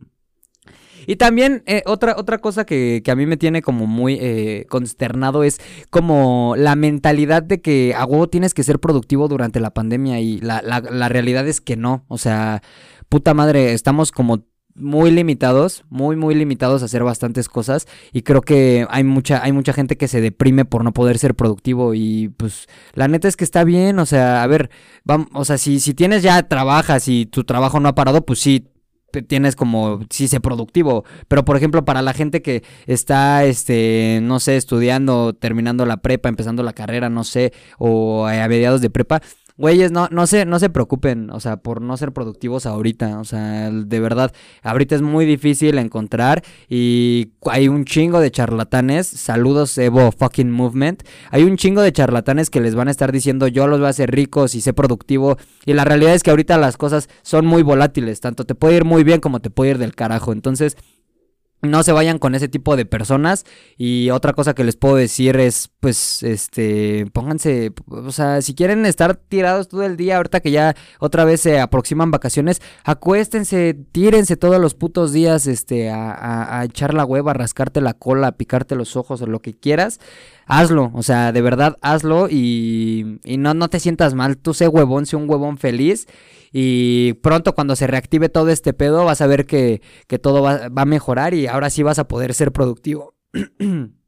Y 1.07 1.15
también 1.15 1.63
eh, 1.65 1.83
otra, 1.85 2.15
otra 2.17 2.39
cosa 2.39 2.65
que, 2.65 3.01
que, 3.03 3.11
a 3.11 3.15
mí 3.15 3.25
me 3.25 3.37
tiene 3.37 3.61
como 3.61 3.87
muy 3.87 4.17
eh, 4.19 4.65
consternado 4.69 5.43
es 5.43 5.59
como 5.89 6.55
la 6.57 6.75
mentalidad 6.75 7.43
de 7.43 7.61
que 7.61 7.93
a 7.95 8.05
huevo 8.05 8.29
tienes 8.29 8.53
que 8.53 8.63
ser 8.63 8.79
productivo 8.79 9.27
durante 9.27 9.59
la 9.59 9.73
pandemia 9.73 10.19
y 10.19 10.39
la, 10.39 10.61
la, 10.61 11.09
realidad 11.09 11.47
es 11.47 11.61
que 11.61 11.75
no. 11.75 12.05
O 12.07 12.17
sea, 12.17 12.61
puta 13.09 13.33
madre, 13.33 13.73
estamos 13.73 14.11
como 14.11 14.43
muy 14.75 15.11
limitados, 15.11 15.83
muy 15.89 16.15
muy 16.15 16.35
limitados 16.35 16.81
a 16.81 16.85
hacer 16.85 17.03
bastantes 17.03 17.49
cosas 17.49 17.87
y 18.13 18.21
creo 18.21 18.41
que 18.41 18.87
hay 18.89 19.03
mucha 19.03 19.43
hay 19.43 19.51
mucha 19.51 19.73
gente 19.73 19.97
que 19.97 20.07
se 20.07 20.21
deprime 20.21 20.63
por 20.63 20.83
no 20.83 20.93
poder 20.93 21.17
ser 21.17 21.35
productivo 21.35 21.93
y 21.93 22.29
pues 22.37 22.67
la 22.93 23.07
neta 23.07 23.27
es 23.27 23.35
que 23.35 23.43
está 23.43 23.63
bien, 23.63 23.99
o 23.99 24.05
sea, 24.05 24.41
a 24.41 24.47
ver, 24.47 24.69
vamos, 25.03 25.27
o 25.33 25.43
sea, 25.43 25.57
si 25.57 25.79
si 25.79 25.93
tienes 25.93 26.23
ya 26.23 26.47
trabajas 26.47 27.07
y 27.07 27.25
tu 27.25 27.43
trabajo 27.43 27.79
no 27.79 27.89
ha 27.89 27.95
parado, 27.95 28.25
pues 28.25 28.39
sí 28.39 28.69
tienes 29.27 29.55
como 29.55 30.01
sí 30.09 30.27
sé 30.27 30.39
productivo, 30.39 31.05
pero 31.27 31.45
por 31.45 31.57
ejemplo 31.57 31.85
para 31.85 32.01
la 32.01 32.13
gente 32.13 32.41
que 32.41 32.63
está 32.87 33.43
este 33.43 34.19
no 34.21 34.39
sé 34.39 34.57
estudiando, 34.57 35.33
terminando 35.33 35.85
la 35.85 35.97
prepa, 35.97 36.29
empezando 36.29 36.63
la 36.63 36.73
carrera, 36.73 37.09
no 37.09 37.23
sé, 37.23 37.53
o 37.77 38.27
a 38.27 38.47
mediados 38.47 38.81
de 38.81 38.89
prepa, 38.89 39.21
güeyes, 39.59 39.91
no, 39.91 40.07
no, 40.09 40.25
se, 40.25 40.45
no 40.45 40.57
se 40.57 40.69
preocupen, 40.69 41.29
o 41.31 41.41
sea, 41.41 41.57
por 41.57 41.81
no 41.81 41.97
ser 41.97 42.13
productivos 42.13 42.65
ahorita, 42.65 43.19
o 43.19 43.25
sea, 43.25 43.69
de 43.69 43.99
verdad, 43.99 44.31
ahorita 44.63 44.95
es 44.95 45.01
muy 45.01 45.25
difícil 45.25 45.77
encontrar 45.77 46.43
y 46.69 47.33
hay 47.45 47.67
un 47.67 47.83
chingo 47.83 48.21
de 48.21 48.31
charlatanes, 48.31 49.05
saludos 49.05 49.77
Evo 49.77 50.13
fucking 50.13 50.49
movement, 50.49 51.03
hay 51.29 51.43
un 51.43 51.57
chingo 51.57 51.81
de 51.81 51.91
charlatanes 51.91 52.49
que 52.49 52.61
les 52.61 52.73
van 52.73 52.87
a 52.87 52.91
estar 52.91 53.11
diciendo 53.11 53.49
yo 53.49 53.67
los 53.67 53.79
voy 53.79 53.87
a 53.87 53.89
hacer 53.89 54.11
ricos 54.11 54.55
y 54.55 54.61
sé 54.61 54.71
productivo 54.71 55.37
y 55.65 55.73
la 55.73 55.83
realidad 55.83 56.13
es 56.13 56.23
que 56.23 56.29
ahorita 56.29 56.57
las 56.57 56.77
cosas 56.77 57.09
son 57.21 57.45
muy 57.45 57.61
volátiles, 57.61 58.21
tanto 58.21 58.45
te 58.45 58.55
puede 58.55 58.77
ir 58.77 58.85
muy 58.85 59.03
bien 59.03 59.19
como 59.19 59.41
te 59.41 59.49
puede 59.49 59.71
ir 59.71 59.77
del 59.77 59.93
carajo, 59.93 60.31
entonces 60.31 60.77
no 61.61 61.83
se 61.83 61.91
vayan 61.91 62.19
con 62.19 62.35
ese 62.35 62.47
tipo 62.47 62.75
de 62.75 62.85
personas. 62.85 63.45
Y 63.77 64.09
otra 64.11 64.33
cosa 64.33 64.53
que 64.53 64.63
les 64.63 64.75
puedo 64.75 64.95
decir 64.95 65.37
es, 65.37 65.69
pues, 65.79 66.23
este, 66.23 67.05
pónganse, 67.13 67.71
o 67.87 68.11
sea, 68.11 68.41
si 68.41 68.55
quieren 68.55 68.85
estar 68.85 69.15
tirados 69.15 69.67
todo 69.67 69.83
el 69.83 69.97
día, 69.97 70.17
ahorita 70.17 70.39
que 70.39 70.51
ya 70.51 70.75
otra 70.99 71.25
vez 71.25 71.41
se 71.41 71.59
aproximan 71.59 72.11
vacaciones, 72.11 72.61
acuéstense, 72.83 73.77
tírense 73.91 74.37
todos 74.37 74.59
los 74.59 74.73
putos 74.73 75.11
días, 75.11 75.47
este, 75.47 75.89
a, 75.89 76.59
a 76.59 76.65
echar 76.65 76.93
la 76.93 77.05
hueva, 77.05 77.31
a 77.31 77.35
rascarte 77.35 77.81
la 77.81 77.93
cola, 77.93 78.27
a 78.27 78.37
picarte 78.37 78.75
los 78.75 78.95
ojos 78.95 79.21
o 79.21 79.25
lo 79.27 79.41
que 79.41 79.57
quieras 79.57 79.99
hazlo, 80.49 80.91
o 80.95 81.03
sea, 81.03 81.31
de 81.31 81.41
verdad 81.41 81.77
hazlo 81.81 82.27
y, 82.27 83.19
y, 83.23 83.37
no, 83.37 83.53
no 83.53 83.69
te 83.69 83.79
sientas 83.79 84.15
mal, 84.15 84.37
tú 84.37 84.55
sé 84.55 84.67
huevón, 84.67 85.05
sé 85.05 85.15
un 85.15 85.29
huevón 85.29 85.59
feliz 85.59 86.07
y 86.51 87.13
pronto 87.21 87.53
cuando 87.53 87.75
se 87.75 87.85
reactive 87.85 88.29
todo 88.29 88.49
este 88.49 88.73
pedo 88.73 89.05
vas 89.05 89.21
a 89.21 89.27
ver 89.27 89.45
que, 89.45 89.81
que 90.07 90.17
todo 90.17 90.41
va, 90.41 90.67
va, 90.69 90.81
a 90.81 90.85
mejorar 90.85 91.35
y 91.35 91.45
ahora 91.45 91.69
sí 91.69 91.83
vas 91.83 91.99
a 91.99 92.07
poder 92.07 92.33
ser 92.33 92.51
productivo. 92.51 93.15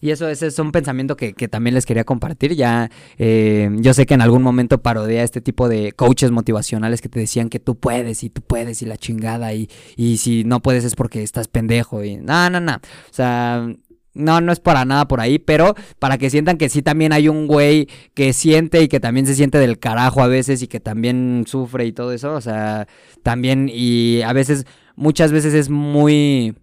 Y 0.00 0.10
eso 0.10 0.28
ese 0.28 0.48
es 0.48 0.58
un 0.58 0.70
pensamiento 0.70 1.16
que, 1.16 1.32
que 1.32 1.48
también 1.48 1.72
les 1.72 1.86
quería 1.86 2.04
compartir. 2.04 2.54
Ya 2.54 2.90
eh, 3.16 3.70
yo 3.76 3.94
sé 3.94 4.04
que 4.04 4.12
en 4.12 4.20
algún 4.20 4.42
momento 4.42 4.82
parodia 4.82 5.22
este 5.22 5.40
tipo 5.40 5.66
de 5.66 5.92
coaches 5.92 6.30
motivacionales 6.30 7.00
que 7.00 7.08
te 7.08 7.20
decían 7.20 7.48
que 7.48 7.58
tú 7.58 7.78
puedes 7.78 8.22
y 8.22 8.28
tú 8.28 8.42
puedes 8.42 8.82
y 8.82 8.84
la 8.84 8.98
chingada 8.98 9.54
y, 9.54 9.70
y 9.96 10.18
si 10.18 10.44
no 10.44 10.60
puedes 10.60 10.84
es 10.84 10.94
porque 10.94 11.22
estás 11.22 11.48
pendejo 11.48 12.04
y 12.04 12.18
no, 12.18 12.50
no, 12.50 12.60
no. 12.60 12.74
O 12.74 13.12
sea, 13.14 13.66
no, 14.14 14.40
no 14.40 14.52
es 14.52 14.60
para 14.60 14.84
nada 14.84 15.06
por 15.06 15.20
ahí, 15.20 15.38
pero 15.38 15.74
para 15.98 16.18
que 16.18 16.30
sientan 16.30 16.56
que 16.56 16.68
sí 16.68 16.82
también 16.82 17.12
hay 17.12 17.28
un 17.28 17.46
güey 17.46 17.88
que 18.14 18.32
siente 18.32 18.82
y 18.82 18.88
que 18.88 19.00
también 19.00 19.26
se 19.26 19.34
siente 19.34 19.58
del 19.58 19.78
carajo 19.78 20.22
a 20.22 20.28
veces 20.28 20.62
y 20.62 20.68
que 20.68 20.80
también 20.80 21.44
sufre 21.46 21.84
y 21.84 21.92
todo 21.92 22.12
eso, 22.12 22.32
o 22.34 22.40
sea, 22.40 22.86
también 23.22 23.68
y 23.72 24.22
a 24.22 24.32
veces, 24.32 24.66
muchas 24.96 25.32
veces 25.32 25.52
es 25.54 25.68
muy 25.68 26.54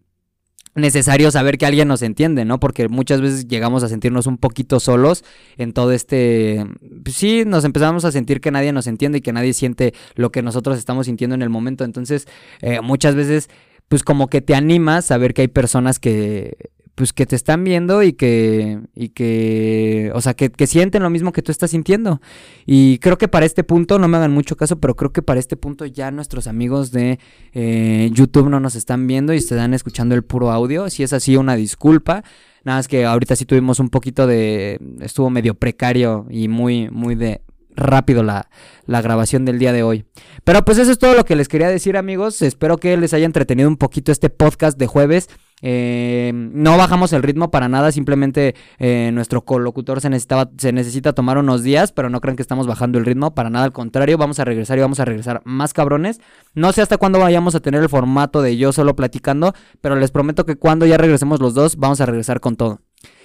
necesario 0.73 1.31
saber 1.31 1.57
que 1.57 1.65
alguien 1.65 1.89
nos 1.89 2.01
entiende, 2.01 2.45
¿no? 2.45 2.59
Porque 2.59 2.87
muchas 2.87 3.19
veces 3.19 3.47
llegamos 3.47 3.83
a 3.83 3.89
sentirnos 3.89 4.25
un 4.25 4.37
poquito 4.37 4.79
solos 4.79 5.25
en 5.57 5.73
todo 5.73 5.91
este... 5.91 6.65
Pues 7.03 7.17
sí, 7.17 7.43
nos 7.45 7.65
empezamos 7.65 8.05
a 8.05 8.11
sentir 8.11 8.39
que 8.39 8.51
nadie 8.51 8.71
nos 8.71 8.87
entiende 8.87 9.17
y 9.17 9.21
que 9.21 9.33
nadie 9.33 9.51
siente 9.51 9.93
lo 10.15 10.31
que 10.31 10.41
nosotros 10.41 10.77
estamos 10.77 11.07
sintiendo 11.07 11.35
en 11.35 11.41
el 11.41 11.49
momento, 11.49 11.83
entonces 11.83 12.27
eh, 12.61 12.79
muchas 12.81 13.15
veces 13.15 13.49
pues 13.89 14.03
como 14.03 14.27
que 14.27 14.39
te 14.39 14.55
animas 14.55 14.99
a 14.99 15.07
saber 15.09 15.33
que 15.33 15.41
hay 15.41 15.47
personas 15.49 15.99
que 15.99 16.55
pues 17.01 17.13
que 17.13 17.25
te 17.25 17.35
están 17.35 17.63
viendo 17.63 18.03
y 18.03 18.13
que, 18.13 18.79
y 18.93 19.09
que, 19.09 20.11
o 20.13 20.21
sea, 20.21 20.35
que, 20.35 20.51
sienten 20.67 21.01
lo 21.01 21.09
mismo 21.09 21.31
que 21.31 21.41
tú 21.41 21.51
estás 21.51 21.71
sintiendo. 21.71 22.21
Y 22.67 22.99
creo 22.99 23.17
que 23.17 23.27
para 23.27 23.47
este 23.47 23.63
punto, 23.63 23.97
no 23.97 24.07
me 24.07 24.17
hagan 24.17 24.31
mucho 24.31 24.55
caso, 24.55 24.79
pero 24.79 24.95
creo 24.95 25.11
que 25.11 25.23
para 25.23 25.39
este 25.39 25.57
punto 25.57 25.87
ya 25.87 26.11
nuestros 26.11 26.45
amigos 26.45 26.91
de 26.91 27.17
eh, 27.53 28.11
YouTube 28.13 28.49
no 28.49 28.59
nos 28.59 28.75
están 28.75 29.07
viendo 29.07 29.33
y 29.33 29.37
están 29.37 29.73
escuchando 29.73 30.13
el 30.13 30.21
puro 30.21 30.51
audio. 30.51 30.91
Si 30.91 31.01
es 31.01 31.11
así, 31.11 31.35
una 31.37 31.55
disculpa. 31.55 32.23
Nada 32.63 32.77
más 32.77 32.87
que 32.87 33.03
ahorita 33.03 33.35
sí 33.35 33.45
tuvimos 33.45 33.79
un 33.79 33.89
poquito 33.89 34.27
de, 34.27 34.79
estuvo 34.99 35.31
medio 35.31 35.55
precario 35.55 36.27
y 36.29 36.49
muy, 36.49 36.87
muy 36.91 37.15
de, 37.15 37.41
rápido 37.75 38.21
la, 38.21 38.47
la, 38.85 39.01
grabación 39.01 39.43
del 39.43 39.57
día 39.57 39.73
de 39.73 39.81
hoy. 39.81 40.05
Pero 40.43 40.63
pues 40.63 40.77
eso 40.77 40.91
es 40.91 40.99
todo 40.99 41.15
lo 41.15 41.25
que 41.25 41.35
les 41.35 41.47
quería 41.47 41.69
decir 41.69 41.97
amigos. 41.97 42.43
Espero 42.43 42.77
que 42.77 42.95
les 42.95 43.15
haya 43.15 43.25
entretenido 43.25 43.67
un 43.67 43.77
poquito 43.77 44.11
este 44.11 44.29
podcast 44.29 44.77
de 44.77 44.85
jueves. 44.85 45.29
Eh, 45.61 46.31
no 46.33 46.77
bajamos 46.77 47.13
el 47.13 47.23
ritmo 47.23 47.51
para 47.51 47.69
nada, 47.69 47.91
simplemente 47.91 48.55
eh, 48.79 49.11
nuestro 49.13 49.41
colocutor 49.41 50.01
se, 50.01 50.09
necesitaba, 50.09 50.49
se 50.57 50.71
necesita 50.71 51.13
tomar 51.13 51.37
unos 51.37 51.63
días, 51.63 51.91
pero 51.91 52.09
no 52.09 52.21
crean 52.21 52.35
que 52.35 52.41
estamos 52.41 52.67
bajando 52.67 52.97
el 52.97 53.05
ritmo, 53.05 53.33
para 53.33 53.49
nada, 53.49 53.65
al 53.65 53.73
contrario, 53.73 54.17
vamos 54.17 54.39
a 54.39 54.45
regresar 54.45 54.77
y 54.77 54.81
vamos 54.81 54.99
a 54.99 55.05
regresar 55.05 55.41
más 55.45 55.73
cabrones. 55.73 56.19
No 56.53 56.71
sé 56.71 56.81
hasta 56.81 56.97
cuándo 56.97 57.19
vayamos 57.19 57.55
a 57.55 57.59
tener 57.59 57.81
el 57.81 57.89
formato 57.89 58.41
de 58.41 58.57
yo 58.57 58.71
solo 58.71 58.95
platicando, 58.95 59.53
pero 59.81 59.95
les 59.95 60.11
prometo 60.11 60.45
que 60.45 60.55
cuando 60.55 60.85
ya 60.85 60.97
regresemos 60.97 61.39
los 61.39 61.53
dos, 61.53 61.77
vamos 61.77 62.01
a 62.01 62.05
regresar 62.05 62.39
con 62.39 62.55
todo. 62.55 62.81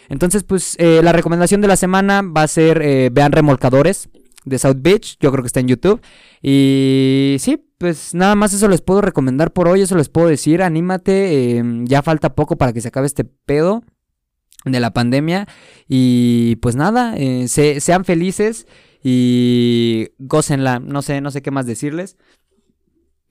Entonces, 0.09 0.45
pues 0.45 0.77
eh, 0.79 1.01
la 1.03 1.13
recomendación 1.13 1.61
de 1.61 1.69
la 1.69 1.77
semana 1.77 2.23
va 2.23 2.43
a 2.43 2.49
ser 2.49 3.11
vean 3.11 3.33
remolcadores 3.33 4.09
de 4.45 4.59
South 4.59 4.79
Beach, 4.79 5.17
yo 5.21 5.33
creo 5.33 5.43
que 5.43 5.49
está 5.49 5.61
en 5.61 5.69
YouTube. 5.69 6.01
Y 6.41 7.37
sí, 7.41 7.66
pues 7.79 8.15
nada 8.15 8.35
más 8.35 8.55
eso 8.55 8.69
les 8.69 8.81
puedo 8.81 9.01
recomendar 9.01 9.53
por 9.53 9.69
hoy, 9.69 9.83
eso 9.83 9.97
les 9.97 10.09
puedo 10.09 10.29
decir, 10.29 10.63
anímate, 10.63 11.59
eh, 11.59 11.63
ya 11.85 12.03
falta 12.03 12.35
poco 12.35 12.57
para 12.57 12.73
que 12.73 12.81
se 12.81 12.89
acabe 12.89 13.07
este 13.07 13.25
pedo 13.25 13.83
de 14.65 14.81
la 14.81 14.93
pandemia 14.93 15.47
y 15.89 16.57
pues 16.57 16.77
nada, 16.77 17.15
eh, 17.17 17.49
se, 17.49 17.81
sean 17.81 18.05
felices 18.05 18.67
y 19.03 20.09
gócenla, 20.19 20.81
no 20.81 21.03
sé, 21.03 21.21
no 21.21 21.31
sé 21.31 21.43
qué 21.43 21.51
más 21.51 21.67
decirles. 21.67 22.17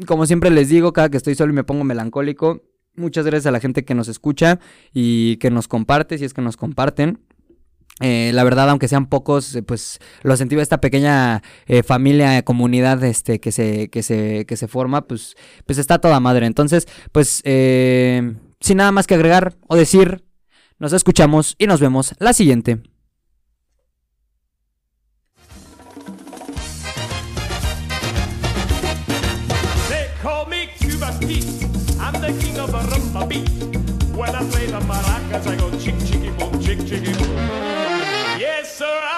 Como 0.05 0.25
siempre 0.25 0.49
les 0.49 0.69
digo, 0.69 0.93
cada 0.93 1.09
que 1.09 1.17
estoy 1.17 1.35
solo 1.35 1.51
y 1.51 1.55
me 1.55 1.63
pongo 1.63 1.83
melancólico, 1.83 2.61
muchas 2.95 3.25
gracias 3.25 3.47
a 3.47 3.51
la 3.51 3.59
gente 3.59 3.83
que 3.83 3.95
nos 3.95 4.07
escucha 4.07 4.59
y 4.93 5.37
que 5.37 5.51
nos 5.51 5.67
comparte, 5.67 6.17
si 6.17 6.25
es 6.25 6.33
que 6.33 6.41
nos 6.41 6.57
comparten. 6.57 7.19
Eh, 8.01 8.31
la 8.33 8.43
verdad, 8.43 8.69
aunque 8.69 8.89
sean 8.89 9.07
pocos, 9.07 9.55
eh, 9.55 9.63
pues 9.63 9.99
lo 10.21 10.35
sentí 10.35 10.55
esta 10.59 10.81
pequeña 10.81 11.41
eh, 11.65 11.81
familia, 11.81 12.43
comunidad 12.43 13.01
este, 13.03 13.39
que, 13.39 13.51
se, 13.51 13.89
que, 13.89 14.03
se, 14.03 14.45
que 14.45 14.57
se 14.57 14.67
forma, 14.67 15.07
pues, 15.07 15.35
pues 15.65 15.77
está 15.77 15.99
toda 15.99 16.19
madre. 16.19 16.45
Entonces, 16.45 16.87
pues, 17.11 17.41
sin 17.43 18.77
nada 18.77 18.91
más 18.91 19.07
que 19.07 19.15
agregar 19.15 19.55
o 19.67 19.75
decir, 19.75 20.25
nos 20.77 20.91
escuchamos 20.93 21.55
y 21.57 21.67
nos 21.67 21.79
vemos 21.79 22.15
la 22.19 22.33
siguiente. 22.33 22.81
Play 34.51 34.67
the 34.67 34.79
maracas, 34.81 35.47
I 35.47 35.55
go 35.55 35.71
chick, 35.79 35.97
chicky, 36.05 36.29
boom. 36.37 36.55
sir. 38.75 39.14